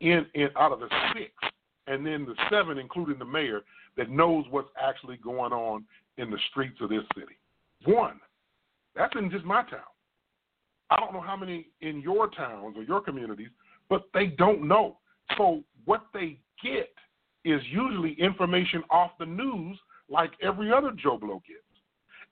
[0.01, 1.33] in, in out of the six,
[1.87, 3.63] and then the seven, including the mayor,
[3.97, 5.85] that knows what's actually going on
[6.19, 7.37] in the streets of this city.
[7.85, 8.21] One.
[8.97, 9.81] That's in just my town.
[10.91, 13.49] I don't know how many in your towns or your communities,
[13.89, 14.99] but they don't know.
[15.37, 16.91] So what they get
[17.45, 21.61] is usually information off the news like every other Joe Blow gets.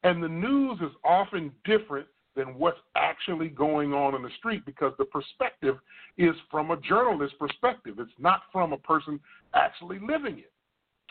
[0.05, 4.93] And the news is often different than what's actually going on in the street because
[4.99, 5.77] the perspective
[6.17, 7.97] is from a journalist perspective.
[7.99, 9.21] It's not from a person
[9.55, 10.53] actually living it,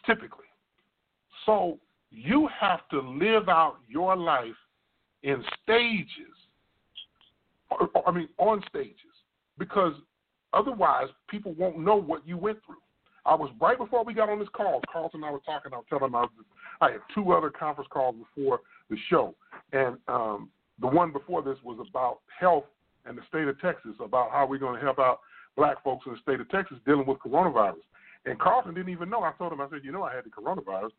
[0.05, 0.45] typically.
[1.45, 4.47] So you have to live out your life
[5.23, 6.35] in stages
[8.05, 8.95] I mean, on stages,
[9.57, 9.93] because
[10.53, 12.75] otherwise people won't know what you went through.
[13.25, 14.81] I was right before we got on this call.
[14.91, 15.73] Carlton and I were talking.
[15.73, 16.31] I was telling him I, was,
[16.81, 19.35] I had two other conference calls before the show,
[19.73, 22.65] and um, the one before this was about health
[23.05, 25.19] and the state of Texas, about how we're going to help out
[25.55, 27.81] black folks in the state of Texas dealing with coronavirus.
[28.25, 29.23] And Carlton didn't even know.
[29.23, 30.91] I told him, I said, you know, I had the coronavirus.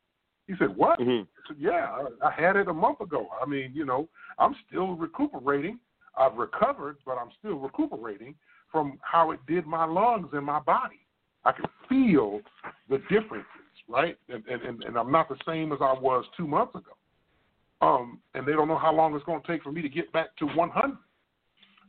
[0.49, 0.99] He said, what?
[0.99, 1.23] Mm-hmm.
[1.23, 1.89] I said, yeah,
[2.23, 3.29] I, I had it a month ago.
[3.41, 5.79] I mean, you know, I'm still recuperating
[6.17, 8.35] I've recovered, but I'm still recuperating
[8.73, 11.01] from how it did my lungs and my body.
[11.45, 12.41] I can feel
[12.89, 13.47] the differences,
[13.89, 14.17] right?
[14.29, 16.93] And, and, and I'm not the same as I was two months ago.
[17.81, 20.13] Um, and they don't know how long it's going to take for me to get
[20.13, 20.97] back to 100.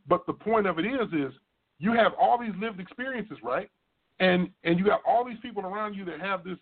[0.07, 1.33] But the point of it is, is
[1.79, 3.69] you have all these lived experiences, right?
[4.19, 6.57] And and you have all these people around you that have this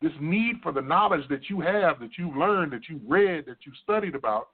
[0.00, 3.56] this need for the knowledge that you have, that you've learned, that you've read, that
[3.64, 4.48] you studied about,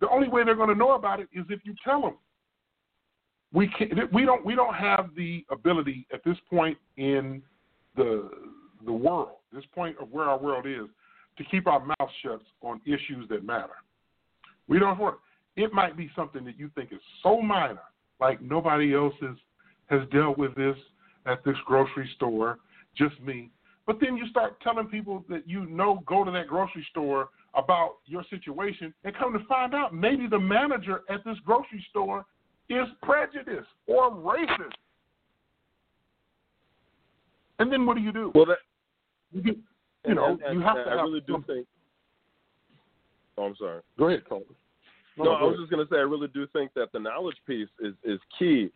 [0.00, 2.16] the only way they're going to know about it is if you tell them.
[3.52, 7.42] We can we don't we don't have the ability at this point in
[7.96, 8.30] the
[8.84, 10.88] the world, this point of where our world is,
[11.38, 13.74] to keep our mouth shut on issues that matter.
[14.68, 15.16] We don't want
[15.56, 17.82] it might be something that you think is so minor,
[18.20, 19.36] like nobody else has
[19.86, 20.76] has dealt with this
[21.26, 22.58] at this grocery store,
[22.96, 23.50] just me.
[23.86, 27.96] But then you start telling people that you know go to that grocery store about
[28.06, 32.24] your situation and come to find out maybe the manager at this grocery store
[32.68, 34.72] is prejudice or racist.
[37.58, 38.32] And then what do you do?
[38.34, 38.58] Well, that,
[39.32, 39.56] you, get,
[40.06, 41.66] you know, and, and, you have and to I have really do some, think.
[43.38, 43.82] Oh, I'm sorry.
[43.98, 44.54] Go ahead, Carlton.
[45.16, 47.36] No, no I was just going to say I really do think that the knowledge
[47.46, 48.70] piece is is key,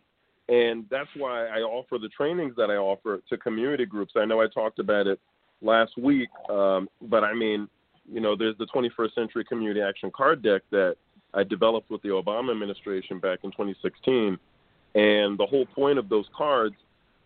[0.49, 4.13] and that's why I offer the trainings that I offer to community groups.
[4.15, 5.19] I know I talked about it
[5.61, 7.67] last week, um, but I mean,
[8.11, 10.95] you know, there's the 21st Century Community Action Card Deck that
[11.37, 14.39] I developed with the Obama administration back in 2016.
[14.95, 16.75] And the whole point of those cards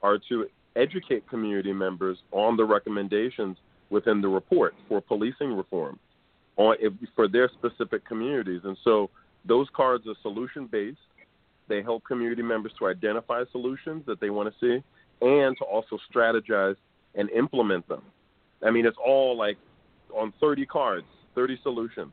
[0.04, 3.58] are to educate community members on the recommendations
[3.90, 5.98] within the report for policing reform
[6.58, 6.76] on
[7.16, 8.62] for their specific communities.
[8.66, 9.10] And so
[9.46, 10.98] those cards are solution based.
[11.70, 14.84] They help community members to identify solutions that they want to see
[15.26, 16.76] and to also strategize
[17.16, 18.02] and implement them.
[18.66, 19.58] I mean, it's all like
[20.14, 22.12] on 30 cards, 30 solutions,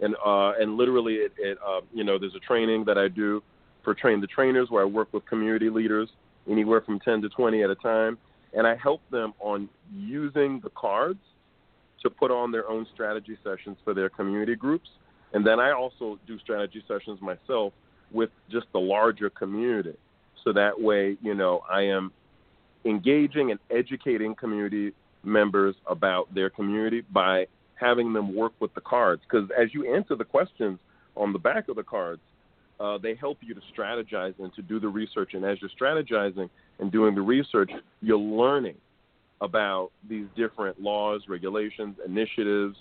[0.00, 3.42] and uh, and literally, it, it uh, you know, there's a training that I do
[3.84, 6.08] for train the trainers where I work with community leaders,
[6.48, 8.18] anywhere from 10 to 20 at a time,
[8.52, 11.20] and I help them on using the cards
[12.02, 14.88] to put on their own strategy sessions for their community groups,
[15.32, 17.72] and then I also do strategy sessions myself
[18.10, 19.96] with just the larger community,
[20.44, 22.12] so that way, you know, I am
[22.84, 27.46] engaging and educating community members about their community by
[27.80, 29.22] having them work with the cards.
[29.28, 30.78] Because as you answer the questions
[31.16, 32.20] on the back of the cards,
[32.78, 35.34] uh, they help you to strategize and to do the research.
[35.34, 37.70] And as you're strategizing and doing the research,
[38.00, 38.76] you're learning
[39.40, 42.76] about these different laws, regulations, initiatives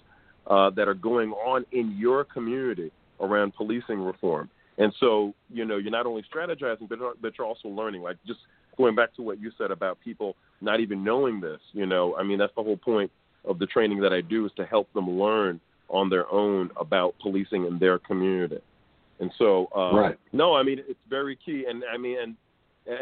[0.47, 4.49] uh, that are going on in your community around policing reform.
[4.77, 8.01] And so, you know, you're not only strategizing, but, but you're also learning.
[8.01, 8.39] Like just
[8.77, 12.23] going back to what you said about people not even knowing this, you know, I
[12.23, 13.11] mean, that's the whole point
[13.45, 15.59] of the training that I do is to help them learn
[15.89, 18.59] on their own about policing in their community.
[19.19, 20.19] And so, uh, right.
[20.31, 21.65] no, I mean, it's very key.
[21.67, 22.35] And I mean, and,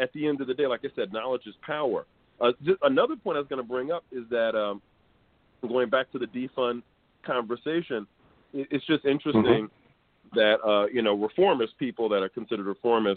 [0.00, 2.04] at the end of the day, like I said, knowledge is power.
[2.40, 4.82] Uh, just another point I was going to bring up is that um,
[5.62, 6.82] going back to the defund
[7.24, 8.06] conversation,
[8.52, 10.38] it's just interesting mm-hmm.
[10.38, 13.16] that uh, you know reformist people that are considered reformists,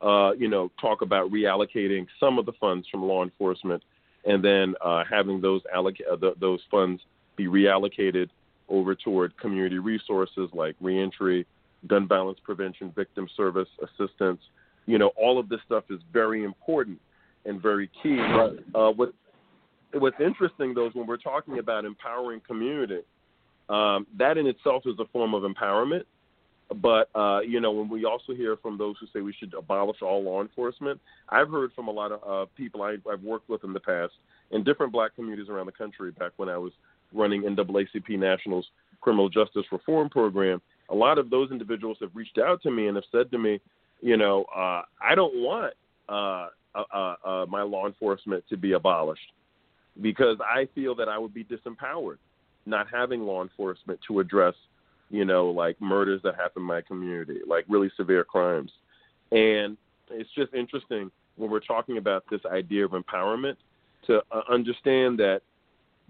[0.00, 3.82] uh, you know, talk about reallocating some of the funds from law enforcement
[4.24, 7.02] and then uh, having those alloc- uh, those funds
[7.36, 8.28] be reallocated
[8.68, 11.46] over toward community resources like reentry,
[11.86, 14.40] gun violence prevention, victim service assistance.
[14.86, 17.00] You know, all of this stuff is very important
[17.44, 18.18] and very key.
[18.18, 18.58] Right.
[18.74, 19.12] Uh, what
[19.94, 23.00] what's interesting though is when we're talking about empowering community,
[23.68, 26.04] um, that in itself is a form of empowerment.
[26.74, 30.02] But uh, you know, when we also hear from those who say we should abolish
[30.02, 33.64] all law enforcement, I've heard from a lot of uh, people I, I've worked with
[33.64, 34.12] in the past
[34.50, 36.10] in different black communities around the country.
[36.10, 36.72] Back when I was
[37.12, 38.66] running NAACP National's
[39.00, 40.60] criminal justice reform program,
[40.90, 43.60] a lot of those individuals have reached out to me and have said to me,
[44.00, 45.72] you know, uh, I don't want
[46.08, 49.32] uh, uh, uh, my law enforcement to be abolished
[50.02, 52.18] because I feel that I would be disempowered
[52.68, 54.54] not having law enforcement to address,
[55.10, 58.70] you know, like murders that happen in my community, like really severe crimes.
[59.32, 59.76] And
[60.10, 63.56] it's just interesting when we're talking about this idea of empowerment
[64.06, 65.40] to uh, understand that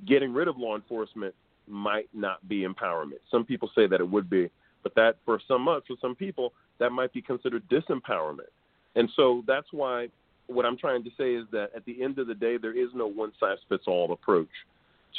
[0.07, 1.35] getting rid of law enforcement
[1.67, 3.19] might not be empowerment.
[3.31, 4.51] Some people say that it would be,
[4.83, 8.51] but that for some for some people that might be considered disempowerment.
[8.95, 10.09] And so that's why
[10.47, 12.89] what I'm trying to say is that at the end of the day, there is
[12.95, 14.49] no one size fits all approach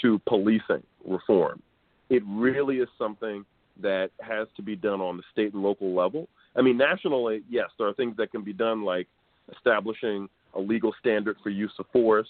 [0.01, 1.61] to policing reform.
[2.09, 3.45] It really is something
[3.81, 6.27] that has to be done on the state and local level.
[6.55, 9.07] I mean, nationally, yes, there are things that can be done like
[9.55, 12.27] establishing a legal standard for use of force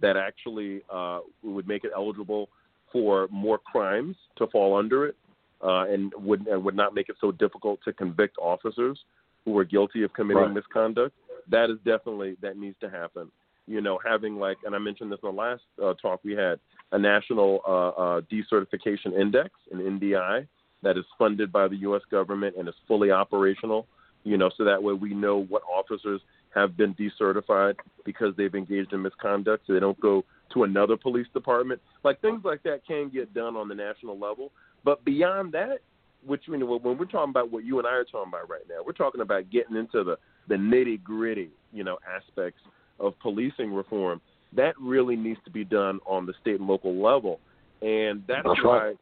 [0.00, 2.48] that actually uh, would make it eligible
[2.92, 5.16] for more crimes to fall under it
[5.62, 8.98] uh, and would and would not make it so difficult to convict officers
[9.44, 10.54] who are guilty of committing right.
[10.54, 11.14] misconduct
[11.48, 13.30] that is definitely that needs to happen.
[13.66, 16.60] You know, having like, and I mentioned this in the last uh, talk we had,
[16.92, 20.46] a national uh, uh, decertification index, an NDI,
[20.82, 22.02] that is funded by the U.S.
[22.10, 23.86] government and is fully operational.
[24.24, 26.20] You know, so that way we know what officers
[26.54, 27.74] have been decertified
[28.04, 31.80] because they've engaged in misconduct, so they don't go to another police department.
[32.02, 34.50] Like things like that can get done on the national level,
[34.84, 35.78] but beyond that,
[36.24, 38.62] which you know, when we're talking about what you and I are talking about right
[38.68, 40.16] now, we're talking about getting into the
[40.48, 42.60] the nitty gritty, you know, aspects
[42.98, 44.20] of policing reform.
[44.54, 47.40] That really needs to be done on the state and local level,
[47.82, 48.96] and that's, that's why right.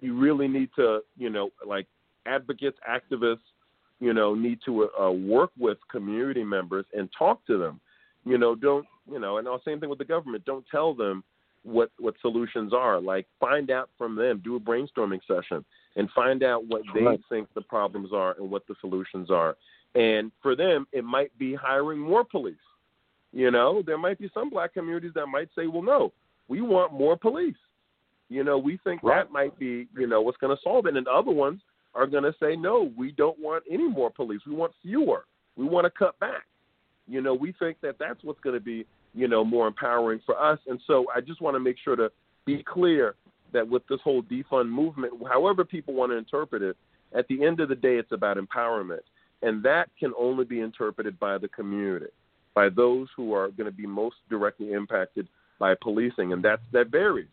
[0.00, 1.86] You really need to, you know, like
[2.26, 3.38] advocates, activists,
[4.00, 7.80] you know, need to uh, work with community members and talk to them.
[8.24, 10.44] You know, don't you know, and the same thing with the government.
[10.44, 11.24] Don't tell them
[11.64, 13.00] what what solutions are.
[13.00, 14.40] Like find out from them.
[14.44, 15.64] Do a brainstorming session
[15.96, 17.20] and find out what they right.
[17.28, 19.56] think the problems are and what the solutions are.
[19.94, 22.54] And for them, it might be hiring more police.
[23.32, 26.12] You know, there might be some black communities that might say, well, no,
[26.48, 27.56] we want more police.
[28.32, 29.24] You know, we think right.
[29.24, 30.96] that might be, you know, what's going to solve it.
[30.96, 31.60] And other ones
[31.94, 34.40] are going to say, no, we don't want any more police.
[34.46, 35.26] We want fewer.
[35.56, 36.46] We want to cut back.
[37.06, 40.40] You know, we think that that's what's going to be, you know, more empowering for
[40.40, 40.58] us.
[40.66, 42.10] And so I just want to make sure to
[42.46, 43.16] be clear
[43.52, 46.76] that with this whole defund movement, however people want to interpret it,
[47.14, 49.00] at the end of the day, it's about empowerment.
[49.42, 52.06] And that can only be interpreted by the community,
[52.54, 55.28] by those who are going to be most directly impacted
[55.58, 56.32] by policing.
[56.32, 57.28] And that, that varies.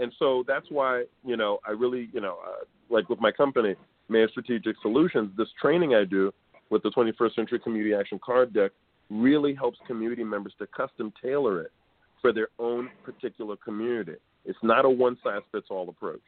[0.00, 3.76] And so that's why, you know, I really, you know, uh, like with my company,
[4.10, 6.32] Mayers Strategic Solutions, this training I do
[6.70, 8.72] with the 21st Century Community Action Card Deck
[9.10, 11.72] really helps community members to custom tailor it
[12.22, 14.14] for their own particular community.
[14.46, 16.22] It's not a one size fits all approach.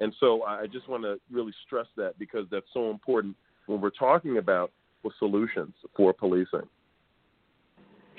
[0.00, 3.90] And so I just want to really stress that because that's so important when we're
[3.90, 4.70] talking about
[5.04, 6.68] the solutions for policing.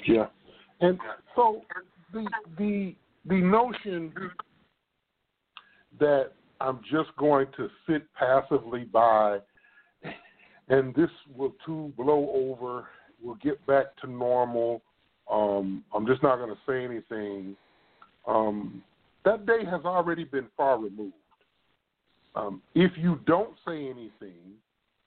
[0.06, 0.28] Yeah.
[0.80, 1.00] And
[1.36, 1.62] so
[2.14, 2.28] the
[2.58, 2.96] the
[3.26, 4.14] the notion
[6.02, 9.40] that I'm just going to sit passively by
[10.72, 12.88] and this will too blow over,
[13.22, 14.82] we'll get back to normal.
[15.30, 17.56] Um, I'm just not going to say anything.
[18.26, 18.82] Um,
[19.26, 21.14] that day has already been far removed.
[22.36, 24.56] Um, if you don't say anything,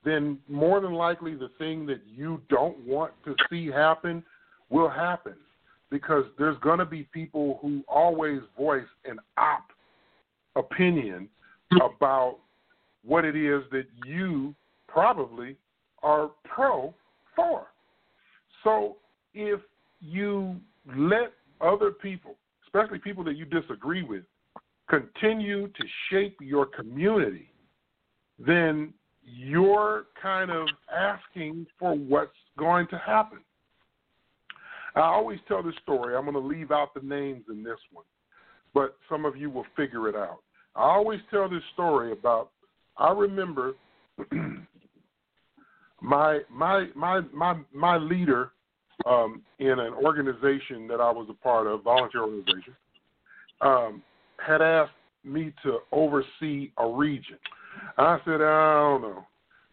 [0.04, 4.22] then more than likely the thing that you don't want to see happen
[4.68, 5.34] will happen
[5.90, 9.64] because there's going to be people who always voice an op
[10.56, 11.28] opinion
[11.70, 11.78] hmm.
[11.82, 12.38] about
[13.04, 14.54] what it is that you
[14.88, 15.56] probably
[16.02, 16.94] are pro
[17.34, 17.66] for.
[18.62, 18.96] So
[19.34, 19.60] if
[20.00, 20.56] you
[20.96, 22.36] let other people
[22.74, 24.24] especially people that you disagree with,
[24.88, 27.50] continue to shape your community,
[28.38, 28.92] then
[29.24, 33.38] you're kind of asking for what's going to happen.
[34.96, 36.16] I always tell this story.
[36.16, 38.04] I'm going to leave out the names in this one,
[38.74, 40.40] but some of you will figure it out.
[40.76, 42.50] I always tell this story about.
[42.96, 43.72] I remember
[46.02, 48.52] my my my my my leader
[49.06, 52.74] um, in an organization that I was a part of, volunteer organization,
[53.60, 54.02] um,
[54.44, 54.92] had asked
[55.24, 57.38] me to oversee a region.
[57.98, 59.26] I said, I don't know.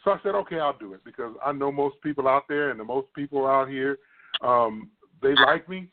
[0.03, 2.79] So I said, okay, I'll do it because I know most people out there, and
[2.79, 3.99] the most people out here,
[4.41, 4.89] um,
[5.21, 5.91] they like me,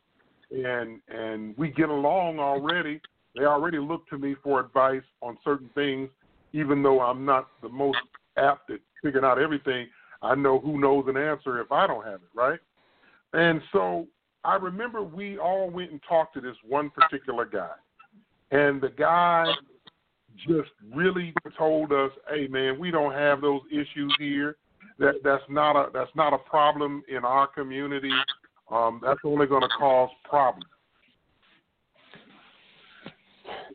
[0.51, 3.01] and and we get along already.
[3.39, 6.09] They already look to me for advice on certain things,
[6.53, 7.99] even though I'm not the most
[8.37, 9.87] apt at figuring out everything.
[10.23, 12.59] I know who knows an answer if I don't have it, right?
[13.33, 14.09] And so
[14.45, 17.71] I remember we all went and talked to this one particular guy.
[18.51, 19.45] And the guy
[20.47, 24.57] just really told us, "Hey man, we don't have those issues here.
[24.99, 28.13] That that's not a that's not a problem in our community.
[28.71, 30.67] Um, that's only going to cause problems."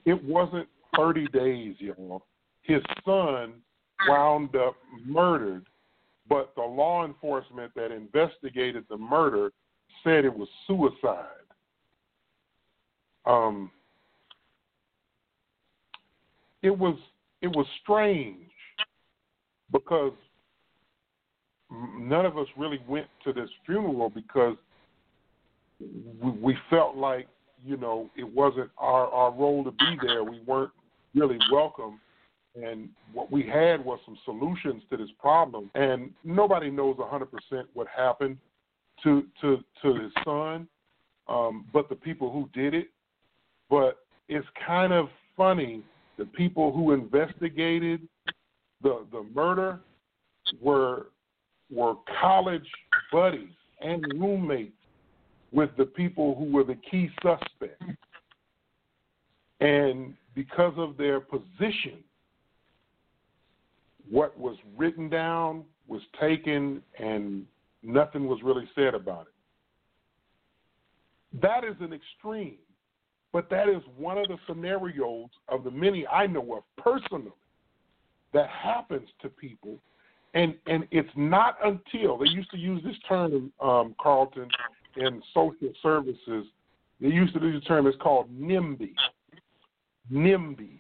[0.06, 2.24] It wasn't 30 days, y'all.
[2.64, 3.54] His son
[4.08, 4.76] wound up
[5.06, 5.66] murdered,
[6.28, 9.52] but the law enforcement that investigated the murder
[10.04, 11.26] said it was suicide.
[13.26, 13.72] Um,
[16.62, 16.98] it was
[17.42, 18.50] it was strange
[19.72, 20.14] because
[22.00, 24.56] none of us really went to this funeral because
[26.22, 27.28] we, we felt like
[27.66, 30.24] you know it wasn't our our role to be there.
[30.24, 30.72] We weren't
[31.16, 32.00] really welcome,
[32.56, 35.70] and what we had was some solutions to this problem.
[35.76, 37.28] And nobody knows 100%
[37.74, 38.38] what happened
[39.04, 40.68] to to to his son,
[41.28, 42.88] um, but the people who did it.
[43.70, 44.00] But
[44.30, 45.84] it's kind of funny
[46.18, 48.02] the people who investigated
[48.82, 49.80] the the murder
[50.62, 51.08] were
[51.72, 52.68] were college
[53.12, 53.50] buddies
[53.82, 54.74] and roommates
[55.54, 57.86] with the people who were the key suspects.
[59.62, 62.04] And because of their position,
[64.10, 67.46] what was written down was taken and
[67.84, 71.42] nothing was really said about it.
[71.42, 72.58] That is an extreme.
[73.32, 77.32] But that is one of the scenarios of the many I know of personally
[78.34, 79.78] that happens to people.
[80.36, 84.50] And and it's not until they used to use this term, um, Carlton,
[84.98, 86.46] in social services.
[87.02, 87.88] They used to use the term.
[87.88, 88.94] It's called NIMBY.
[90.12, 90.80] NIMBY,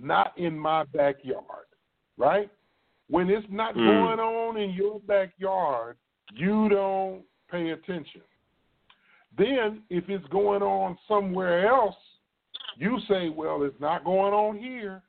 [0.00, 1.66] not in my backyard,
[2.16, 2.50] right?
[3.08, 3.86] When it's not mm.
[3.86, 5.96] going on in your backyard,
[6.34, 8.22] you don't pay attention.
[9.36, 11.96] Then, if it's going on somewhere else,
[12.76, 15.02] you say, well, it's not going on here,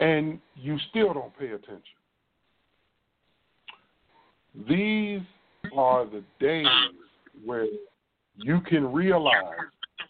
[0.00, 1.82] and you still don't pay attention.
[4.68, 5.20] These
[5.76, 6.66] are the days
[7.44, 7.66] where
[8.36, 9.32] you can realize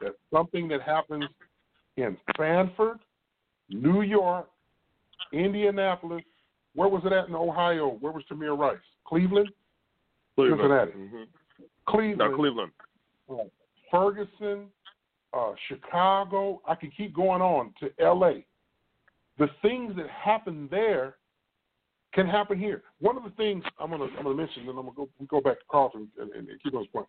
[0.01, 1.25] that something that happens
[1.97, 2.99] in Sanford,
[3.69, 4.49] New York,
[5.33, 6.23] Indianapolis,
[6.75, 7.97] where was it at in Ohio?
[8.01, 8.79] Where was Tamir Rice?
[9.07, 9.49] Cleveland?
[10.37, 10.61] Cleveland.
[10.61, 10.93] Cincinnati.
[10.93, 11.23] Mm-hmm.
[11.89, 12.73] Cleveland, no, Cleveland,
[13.91, 14.67] Ferguson,
[15.37, 16.61] uh, Chicago.
[16.67, 18.45] I could keep going on to L.A.
[19.39, 21.17] The things that happen there
[22.13, 22.83] can happen here.
[23.01, 25.41] One of the things I'm gonna I'm gonna mention, and I'm gonna go we go
[25.41, 27.07] back to Carlton and, and, and keep on this point.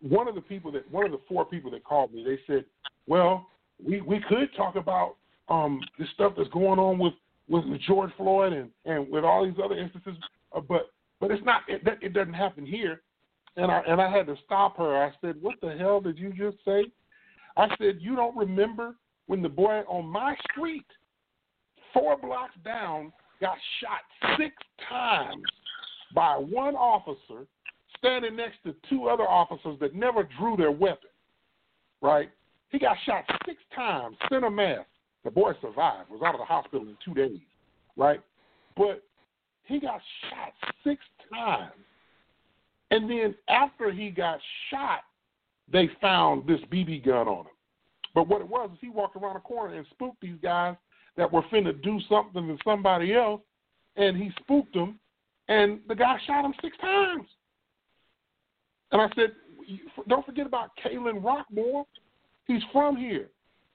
[0.00, 2.64] One of the people that one of the four people that called me, they said,
[3.06, 3.46] "Well,
[3.84, 5.16] we we could talk about
[5.48, 7.14] um this stuff that's going on with
[7.48, 10.16] with George Floyd and and with all these other instances,
[10.54, 13.02] uh, but but it's not it, it doesn't happen here."
[13.56, 15.04] And I and I had to stop her.
[15.04, 16.86] I said, "What the hell did you just say?"
[17.56, 20.86] I said, "You don't remember when the boy on my street,
[21.92, 23.12] four blocks down,
[23.44, 24.54] got shot six
[24.88, 25.42] times
[26.14, 27.46] by one officer
[27.98, 31.10] standing next to two other officers that never drew their weapon.
[32.00, 32.30] Right?
[32.70, 34.86] He got shot six times, center mass.
[35.24, 37.38] The boy survived, was out of the hospital in two days.
[37.98, 38.20] Right?
[38.78, 39.02] But
[39.64, 41.72] he got shot six times.
[42.90, 44.38] And then after he got
[44.70, 45.00] shot,
[45.70, 47.52] they found this BB gun on him.
[48.14, 50.76] But what it was is he walked around a corner and spooked these guys
[51.16, 53.40] that were finna do something to somebody else,
[53.96, 54.98] and he spooked them,
[55.48, 57.26] and the guy shot him six times.
[58.92, 59.32] And I said,
[60.08, 61.84] don't forget about Kalen Rockmore.
[62.46, 63.28] He's from here.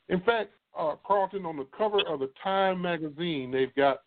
[0.09, 3.97] In fact, uh, Carlton, on the cover of the Time magazine, they've got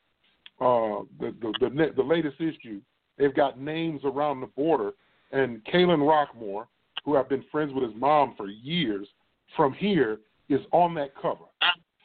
[0.61, 2.81] uh, the, the, the the latest issue.
[3.19, 4.93] They've got names around the border,
[5.33, 6.67] and Kalen Rockmore,
[7.05, 9.09] who I've been friends with his mom for years,
[9.57, 10.19] from here
[10.49, 11.45] is on that cover.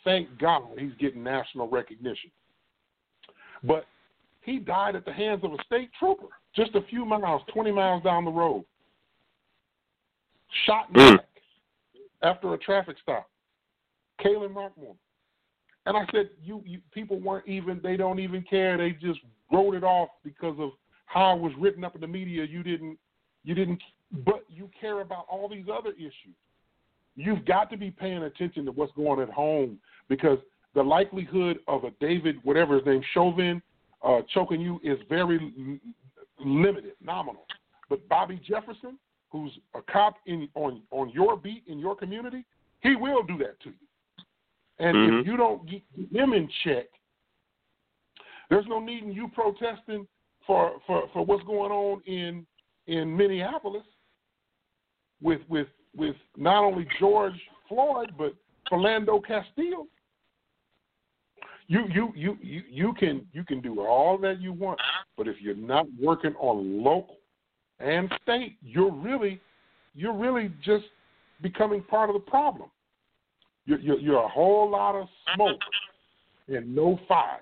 [0.07, 2.31] Thank God he's getting national recognition.
[3.61, 3.85] But
[4.41, 8.03] he died at the hands of a state trooper just a few miles, 20 miles
[8.03, 8.63] down the road.
[10.65, 11.17] shot Mm.
[11.17, 11.27] back
[12.21, 13.29] after a traffic stop.
[14.21, 14.95] Kalen Rockmore.
[15.85, 18.77] And I said, you, you people weren't even they don't even care.
[18.77, 19.19] They just
[19.51, 20.71] wrote it off because of
[21.07, 22.45] how it was written up in the media.
[22.45, 22.97] You didn't
[23.43, 23.83] you didn't
[24.25, 26.37] but you care about all these other issues.
[27.17, 30.37] You've got to be paying attention to what's going at home because
[30.75, 33.61] the likelihood of a David, whatever his name, Chauvin,
[34.03, 35.81] uh, choking you is very
[36.39, 37.45] limited, nominal.
[37.89, 38.99] But Bobby Jefferson,
[39.31, 42.45] who's a cop in on on your beat in your community,
[42.81, 44.25] he will do that to you.
[44.77, 45.19] And Mhm.
[45.21, 46.87] if you don't get him in check,
[48.49, 50.07] there's no need in you protesting
[50.45, 52.45] for, for, for what's going on in
[52.85, 53.85] in Minneapolis
[55.21, 58.33] with with with not only George Floyd but
[58.71, 59.87] Philando Castile.
[61.67, 64.79] You you you you you can you can do all that you want,
[65.17, 67.17] but if you're not working on local
[67.79, 69.41] and state, you're really
[69.93, 70.85] you're really just
[71.41, 72.69] becoming part of the problem.
[73.65, 75.59] You're, you're, you're a whole lot of smoke
[76.47, 77.41] and no fire.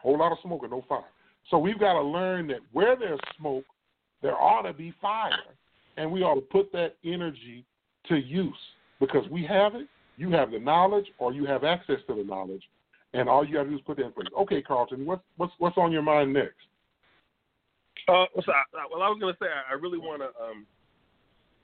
[0.00, 1.04] Whole lot of smoke and no fire.
[1.50, 3.64] So we've got to learn that where there's smoke,
[4.22, 5.32] there ought to be fire,
[5.96, 7.64] and we ought to put that energy
[8.08, 8.54] to use
[9.00, 9.88] because we have it.
[10.16, 12.62] You have the knowledge, or you have access to the knowledge,
[13.14, 14.28] and all you have to do is put that in place.
[14.38, 16.54] Okay, Carlton, what's what's what's on your mind next?
[18.06, 20.66] Uh, so I, well, I was going to say I, I really want to um,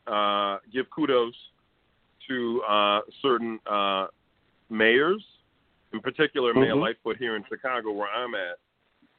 [0.07, 1.35] uh, give kudos
[2.29, 4.07] to uh, certain uh,
[4.71, 5.23] mayors,
[5.93, 6.81] in particular Mayor Mhm.
[6.81, 8.59] Lightfoot here in Chicago, where I'm at,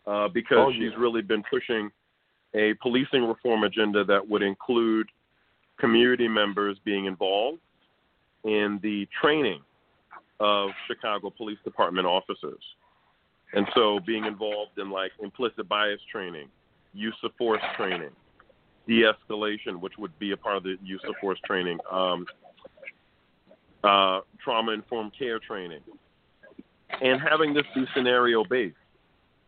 [0.08, 0.90] uh, because Oh, yeah.
[0.90, 1.92] she's really been pushing
[2.54, 5.08] a policing reform agenda that would include
[5.80, 7.60] community members being involved
[8.44, 9.62] in the training
[10.40, 12.62] of Chicago Police Department officers.
[13.54, 16.48] And so being involved in like implicit bias training,
[16.94, 18.12] use of force training,
[18.88, 22.26] de escalation, which would be a part of the use of force training, um,
[23.84, 25.82] uh, trauma informed care training,
[27.02, 28.76] and having this be scenario based,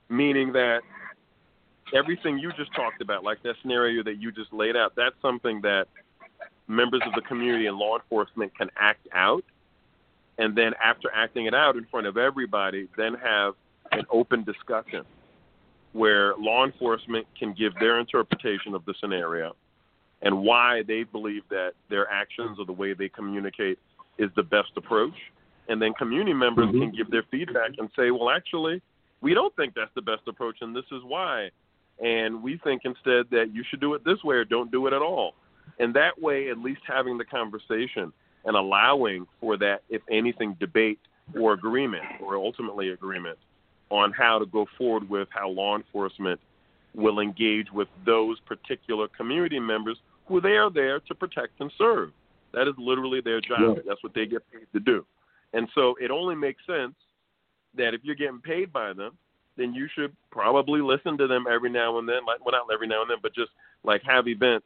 [0.10, 0.82] meaning that
[1.94, 5.62] everything you just talked about, like that scenario that you just laid out, that's something
[5.62, 5.88] that
[6.68, 9.44] members of the community and law enforcement can act out.
[10.38, 13.54] And then after acting it out in front of everybody, then have
[13.91, 15.04] an open discussion
[15.91, 19.56] where law enforcement can give their interpretation of the scenario
[20.24, 23.78] and why they believe that their actions or the way they communicate
[24.18, 25.14] is the best approach.
[25.68, 26.80] And then community members Mhm.
[26.80, 28.82] can give their feedback and say, well, actually,
[29.22, 31.52] we don't think that's the best approach, and this is why.
[32.02, 34.94] And we think instead that you should do it this way or don't do it
[34.94, 35.34] at all.
[35.80, 38.12] And that way, at least having the conversation
[38.46, 41.00] and allowing for that, if anything, debate
[41.39, 43.38] or agreement, or ultimately agreement,
[43.89, 46.39] on how to go forward with how law enforcement
[46.94, 52.12] will engage with those particular community members who they are there to protect and serve.
[52.54, 53.78] That is literally their job.
[53.88, 55.06] That's what they get paid to do.
[55.54, 56.96] And so it only makes sense
[57.76, 59.18] that if you're getting paid by them,
[59.58, 62.26] then you should probably listen to them every now and then.
[62.26, 63.51] Like, well, not every now and then, but just
[63.84, 64.66] like have events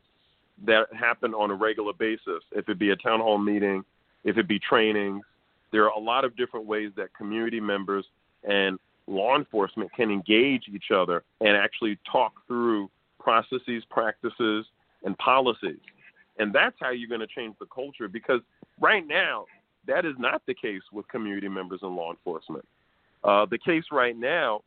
[0.66, 2.44] that happen on a regular basis.
[2.52, 3.84] If it be a town hall meeting,
[4.24, 5.24] if it be trainings,
[5.72, 8.06] there are a lot of different ways that community members
[8.44, 14.66] and law enforcement can engage each other and actually talk through processes, practices,
[15.04, 15.80] and policies.
[16.40, 18.42] And that's how you're going to change the culture because
[18.80, 19.46] right now,
[19.88, 22.66] that is not the case with community members and law enforcement.
[23.24, 24.62] Uh, the case right now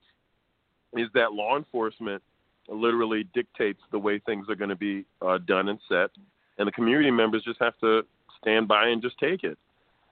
[0.94, 2.22] is that law enforcement
[2.68, 6.10] literally dictates the way things are going to be uh, done and set,
[6.58, 8.02] and the community members just have to
[8.40, 9.58] stand by and just take it.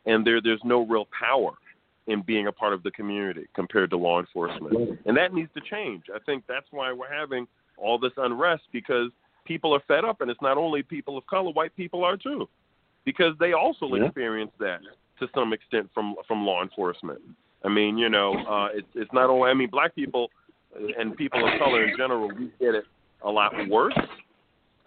[0.07, 1.53] And there, there's no real power
[2.07, 5.61] in being a part of the community compared to law enforcement, and that needs to
[5.61, 6.05] change.
[6.15, 9.11] I think that's why we're having all this unrest because
[9.45, 12.49] people are fed up, and it's not only people of color; white people are too,
[13.05, 14.05] because they also Yeah.
[14.05, 14.81] experience that
[15.19, 17.21] to some extent from from law enforcement.
[17.65, 19.51] I mean, you know, uh, it's it's not only.
[19.51, 20.31] I mean, black people
[20.99, 22.85] and people of color in general, we get it
[23.23, 23.99] a lot worse.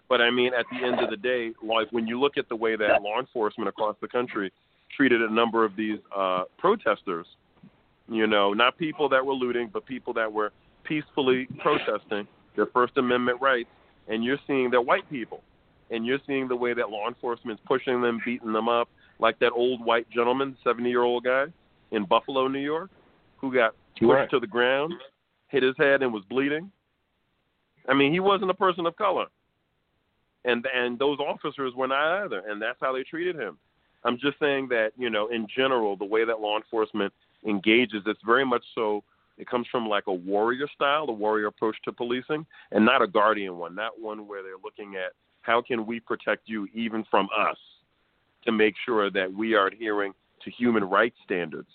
[0.08, 2.56] But I mean, at the end of the day, like when you look at the
[2.56, 4.52] way that law enforcement across the country
[4.94, 7.26] treated a number of these uh, protesters,
[8.08, 10.52] you know, not people that were looting, but people that were
[10.84, 12.26] peacefully protesting
[12.56, 13.70] their First Amendment rights,
[14.08, 15.40] and you're seeing they're white people,
[15.90, 19.52] and you're seeing the way that law enforcement's pushing them, beating them up, like that
[19.52, 21.46] old white gentleman, 70 year old guy
[21.92, 22.90] in Buffalo, New York,
[23.38, 24.30] who got pushed Right.
[24.30, 24.92] to the ground,
[25.52, 26.72] hit his head, and was bleeding.
[27.88, 29.26] I mean, he wasn't a person of color,
[30.44, 33.58] and and those officers were not either, and that's how they treated him.
[34.04, 37.12] I'm just saying that you know, in general, the way that law enforcement
[37.46, 39.04] engages, it's very much so.
[39.38, 43.06] It comes from like a warrior style, a warrior approach to policing, and not a
[43.06, 47.28] guardian one, not one where they're looking at how can we protect you even from
[47.36, 47.56] us
[48.44, 50.12] to make sure that we are adhering
[50.44, 51.68] to human rights standards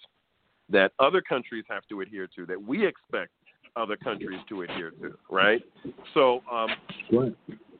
[0.70, 3.32] that other countries have to adhere to, that we expect
[3.78, 5.62] other countries to adhere to, right?
[6.14, 6.70] So um,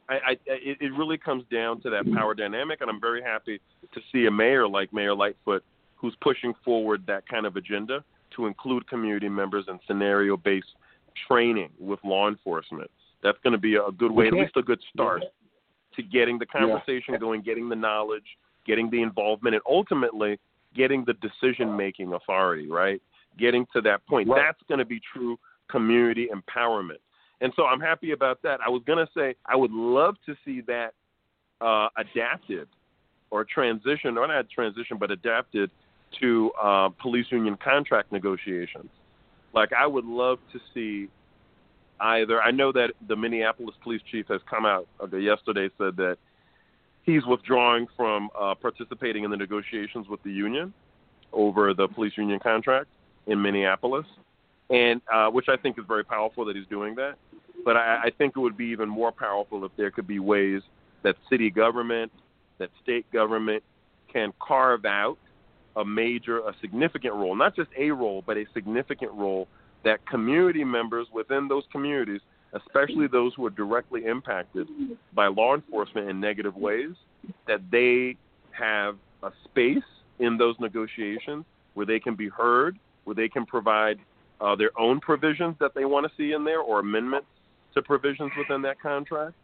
[0.08, 3.60] I, I, it, it really comes down to that power dynamic, and I'm very happy
[3.92, 5.64] to see a mayor like Mayor Lightfoot
[5.96, 8.04] who's pushing forward that kind of agenda
[8.36, 10.68] to include community members and scenario based
[11.26, 12.90] training with law enforcement.
[13.22, 15.24] That's going to be a good way, at least a good start
[15.96, 17.18] to getting the conversation yeah.
[17.18, 20.38] going, getting the knowledge, getting the involvement, and ultimately
[20.74, 23.02] getting the decision making authority, right?
[23.36, 24.28] Getting to that point.
[24.28, 24.42] Right.
[24.46, 25.36] That's going to be true
[25.70, 26.98] community empowerment.
[27.40, 28.60] And so I'm happy about that.
[28.64, 30.94] I was going to say I would love to see that
[31.60, 32.68] uh, adapted
[33.30, 35.70] or transition, or not transition, but adapted
[36.20, 38.88] to uh, police union contract negotiations.
[39.54, 41.08] Like I would love to see
[42.00, 42.40] either.
[42.40, 46.16] I know that the Minneapolis police chief has come out uh, yesterday said that
[47.02, 50.72] he's withdrawing from uh, participating in the negotiations with the union
[51.32, 52.88] over the police union contract
[53.26, 54.06] in Minneapolis,
[54.70, 57.14] and uh, which I think is very powerful that he's doing that.
[57.64, 60.62] But I, I think it would be even more powerful if there could be ways
[61.02, 62.12] that city government,
[62.58, 63.62] that state government
[64.12, 65.18] can carve out
[65.76, 69.48] a major, a significant role, not just a role, but a significant role
[69.84, 72.20] that community members within those communities,
[72.52, 74.66] especially those who are directly impacted
[75.14, 76.92] by law enforcement in negative ways,
[77.46, 78.16] that they
[78.50, 79.82] have a space
[80.18, 81.44] in those negotiations
[81.74, 83.98] where they can be heard, where they can provide
[84.40, 87.28] uh, their own provisions that they want to see in there or amendments
[87.74, 89.34] to provisions within that contract.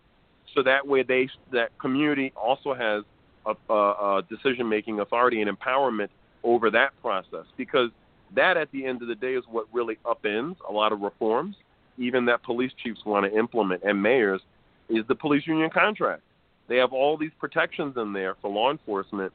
[0.54, 3.02] So that way, they that community also has
[3.46, 3.74] a, a,
[4.18, 6.08] a decision making authority and empowerment
[6.42, 7.90] over that process because
[8.34, 11.56] that at the end of the day is what really upends a lot of reforms,
[11.98, 14.40] even that police chiefs want to implement and mayors,
[14.88, 16.22] is the police union contract.
[16.68, 19.32] They have all these protections in there for law enforcement,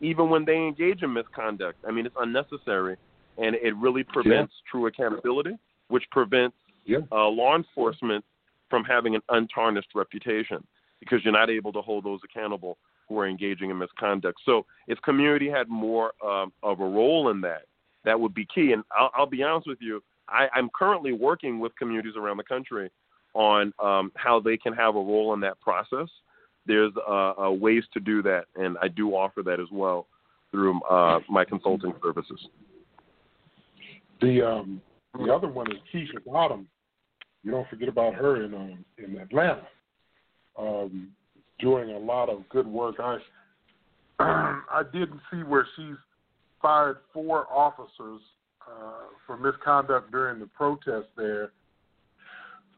[0.00, 1.78] even when they engage in misconduct.
[1.86, 2.96] I mean, it's unnecessary,
[3.38, 4.70] and it really prevents yeah.
[4.70, 5.58] true accountability,
[5.88, 6.98] which prevents yeah.
[7.10, 8.24] uh, law enforcement
[8.68, 10.66] from having an untarnished reputation
[11.00, 12.78] because you're not able to hold those accountable
[13.08, 14.38] who are engaging in misconduct.
[14.46, 17.62] So if community had more um, of a role in that,
[18.04, 18.72] that would be key.
[18.72, 22.44] And I'll, I'll be honest with you, I, I'm currently working with communities around the
[22.44, 22.90] country
[23.34, 26.08] on um, how they can have a role in that process.
[26.66, 30.06] There's uh, uh, ways to do that, and I do offer that as well
[30.50, 32.38] through uh, my consulting services.
[34.22, 34.80] The um,
[35.18, 36.68] the other one is Keisha Bottoms.
[37.42, 39.66] You don't forget about her in um, in Atlanta.
[40.56, 41.08] Um,
[41.58, 42.96] doing a lot of good work.
[43.00, 43.18] I
[44.20, 45.96] I didn't see where she's
[46.60, 48.20] fired four officers
[48.66, 51.50] uh, for misconduct during the protest there.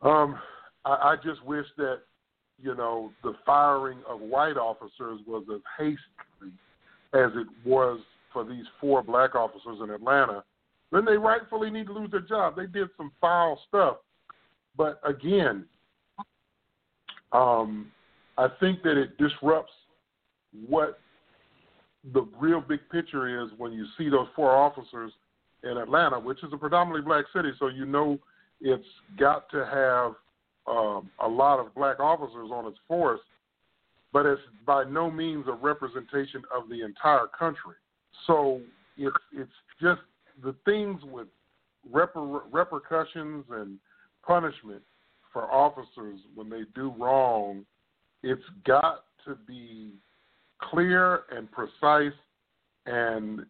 [0.00, 0.38] Um,
[0.86, 2.00] I, I just wish that
[2.62, 6.54] you know the firing of white officers was as hastily
[7.12, 8.00] as it was
[8.32, 10.42] for these four black officers in Atlanta.
[10.94, 12.54] Then they rightfully need to lose their job.
[12.54, 13.96] They did some foul stuff,
[14.76, 15.64] but again,
[17.32, 17.90] um,
[18.38, 19.72] I think that it disrupts
[20.68, 21.00] what
[22.12, 25.10] the real big picture is when you see those four officers
[25.64, 28.16] in Atlanta, which is a predominantly black city, so you know
[28.60, 28.86] it's
[29.18, 30.12] got to have
[30.68, 33.20] um, a lot of black officers on its force,
[34.12, 37.74] but it's by no means a representation of the entire country.
[38.28, 38.60] So
[38.96, 39.50] it's it's
[39.82, 40.00] just
[40.42, 41.28] the things with
[41.92, 43.78] reper- repercussions and
[44.26, 44.82] punishment
[45.32, 47.64] for officers when they do wrong
[48.24, 49.92] it's got to be
[50.58, 52.18] clear and precise,
[52.86, 53.40] and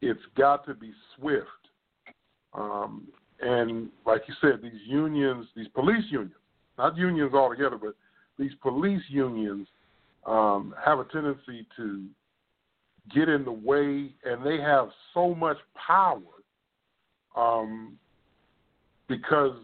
[0.00, 1.46] it's got to be swift.
[2.54, 3.06] Um,
[3.40, 6.32] and like you said, these unions, these police unions,
[6.78, 7.94] not unions altogether, but
[8.38, 9.68] these police unions
[10.26, 12.06] um, have a tendency to
[13.14, 16.20] get in the way, and they have so much power
[17.36, 17.98] um,
[19.08, 19.56] because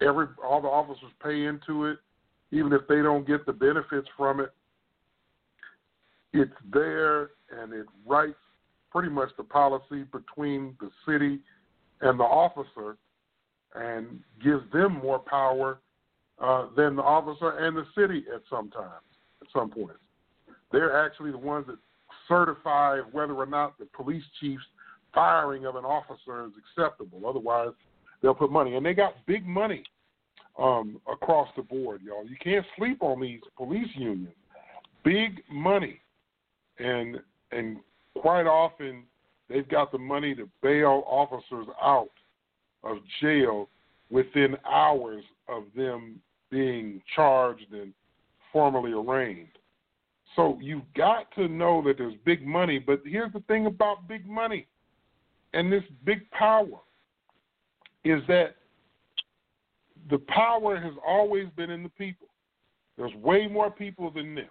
[0.00, 1.98] every all the officers pay into it
[2.54, 4.52] even if they don't get the benefits from it,
[6.32, 8.34] it's there and it writes
[8.92, 11.40] pretty much the policy between the city
[12.00, 12.96] and the officer
[13.74, 15.80] and gives them more power
[16.40, 19.02] uh, than the officer and the city at some times,
[19.42, 19.98] at some points.
[20.74, 21.76] They're actually the ones that
[22.26, 24.64] certify whether or not the police chief's
[25.14, 27.28] firing of an officer is acceptable.
[27.28, 27.70] Otherwise,
[28.20, 28.74] they'll put money.
[28.74, 29.84] And they got big money
[30.58, 32.26] um, across the board, y'all.
[32.26, 34.34] You can't sleep on these police unions.
[35.04, 36.00] Big money,
[36.78, 37.20] and
[37.52, 37.76] and
[38.16, 39.04] quite often
[39.48, 42.10] they've got the money to bail officers out
[42.82, 43.68] of jail
[44.10, 46.20] within hours of them
[46.50, 47.92] being charged and
[48.50, 49.48] formally arraigned.
[50.36, 54.26] So you've got to know that there's big money, but here's the thing about big
[54.28, 54.66] money
[55.54, 56.80] and this big power
[58.04, 58.56] is that
[60.10, 62.26] the power has always been in the people.
[62.98, 64.50] There's way more people than them.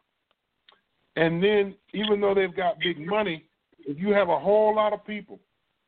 [1.15, 3.45] And then, even though they've got big money,
[3.79, 5.39] if you have a whole lot of people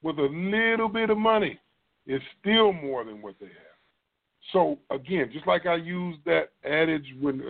[0.03, 1.59] with a little bit of money,
[2.05, 3.55] it's still more than what they have.
[4.53, 7.41] So again, just like I used that adage when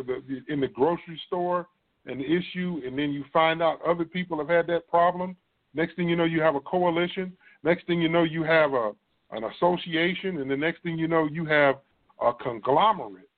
[0.47, 1.67] in the grocery store
[2.05, 5.35] the issue, and then you find out other people have had that problem.
[5.73, 7.33] Next thing you know, you have a coalition.
[7.63, 8.91] Next thing you know, you have a
[9.31, 11.75] an association, and the next thing you know, you have
[12.21, 13.29] a conglomerate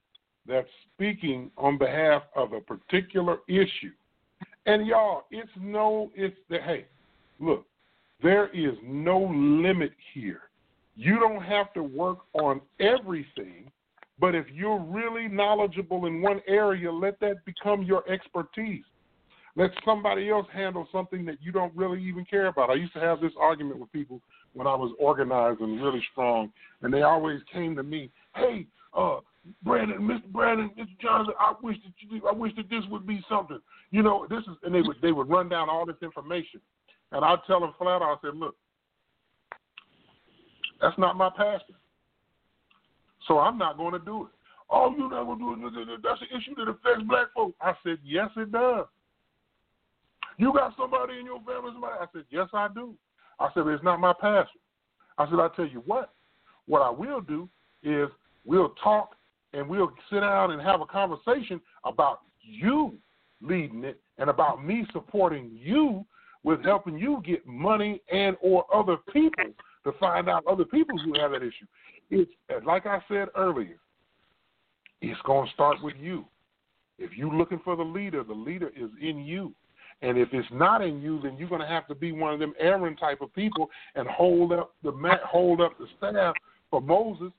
[0.46, 3.92] that's speaking on behalf of a particular issue.
[4.66, 6.86] And y'all, it's no, it's the hey,
[7.40, 7.66] look,
[8.22, 10.42] there is no limit here.
[10.94, 13.70] You don't have to work on everything,
[14.20, 18.84] but if you're really knowledgeable in one area, let that become your expertise.
[19.56, 22.70] Let somebody else handle something that you don't really even care about.
[22.70, 24.20] I used to have this argument with people
[24.52, 26.52] when I was organized and really strong,
[26.82, 29.18] and they always came to me, "Hey, uh,
[29.62, 30.26] Brandon, Mr.
[30.26, 30.98] Brandon, Mr.
[31.00, 33.58] Johnson, I wish that you, I wish that this would be something.
[33.90, 36.60] You know, this is, and they would they would run down all this information,
[37.12, 38.56] and I'd tell them flat out, I said, look,
[40.80, 41.74] that's not my passion,
[43.28, 44.30] so I'm not going to do it.
[44.70, 46.00] Oh, you're not going to do it.
[46.02, 47.54] That's an issue that affects black folks.
[47.60, 48.86] I said, yes, it does.
[50.38, 51.94] You got somebody in your family, somebody?
[52.00, 52.94] I said, yes, I do.
[53.40, 54.60] I said, it's not my passion.
[55.16, 56.12] I said, I'll tell you what.
[56.66, 57.48] What I will do
[57.82, 58.08] is
[58.44, 59.14] we'll talk
[59.52, 62.94] and we'll sit down and have a conversation about you
[63.40, 66.04] leading it and about me supporting you
[66.44, 69.44] with helping you get money and or other people
[69.84, 71.66] to find out other people who have that issue.
[72.10, 72.30] It's
[72.64, 73.78] like I said earlier,
[75.00, 76.24] it's going to start with you.
[76.98, 79.54] If you're looking for the leader, the leader is in you.
[80.00, 82.40] And if it's not in you, then you're going to have to be one of
[82.40, 86.34] them Aaron type of people and hold up the mat, hold up the staff
[86.70, 87.32] for Moses,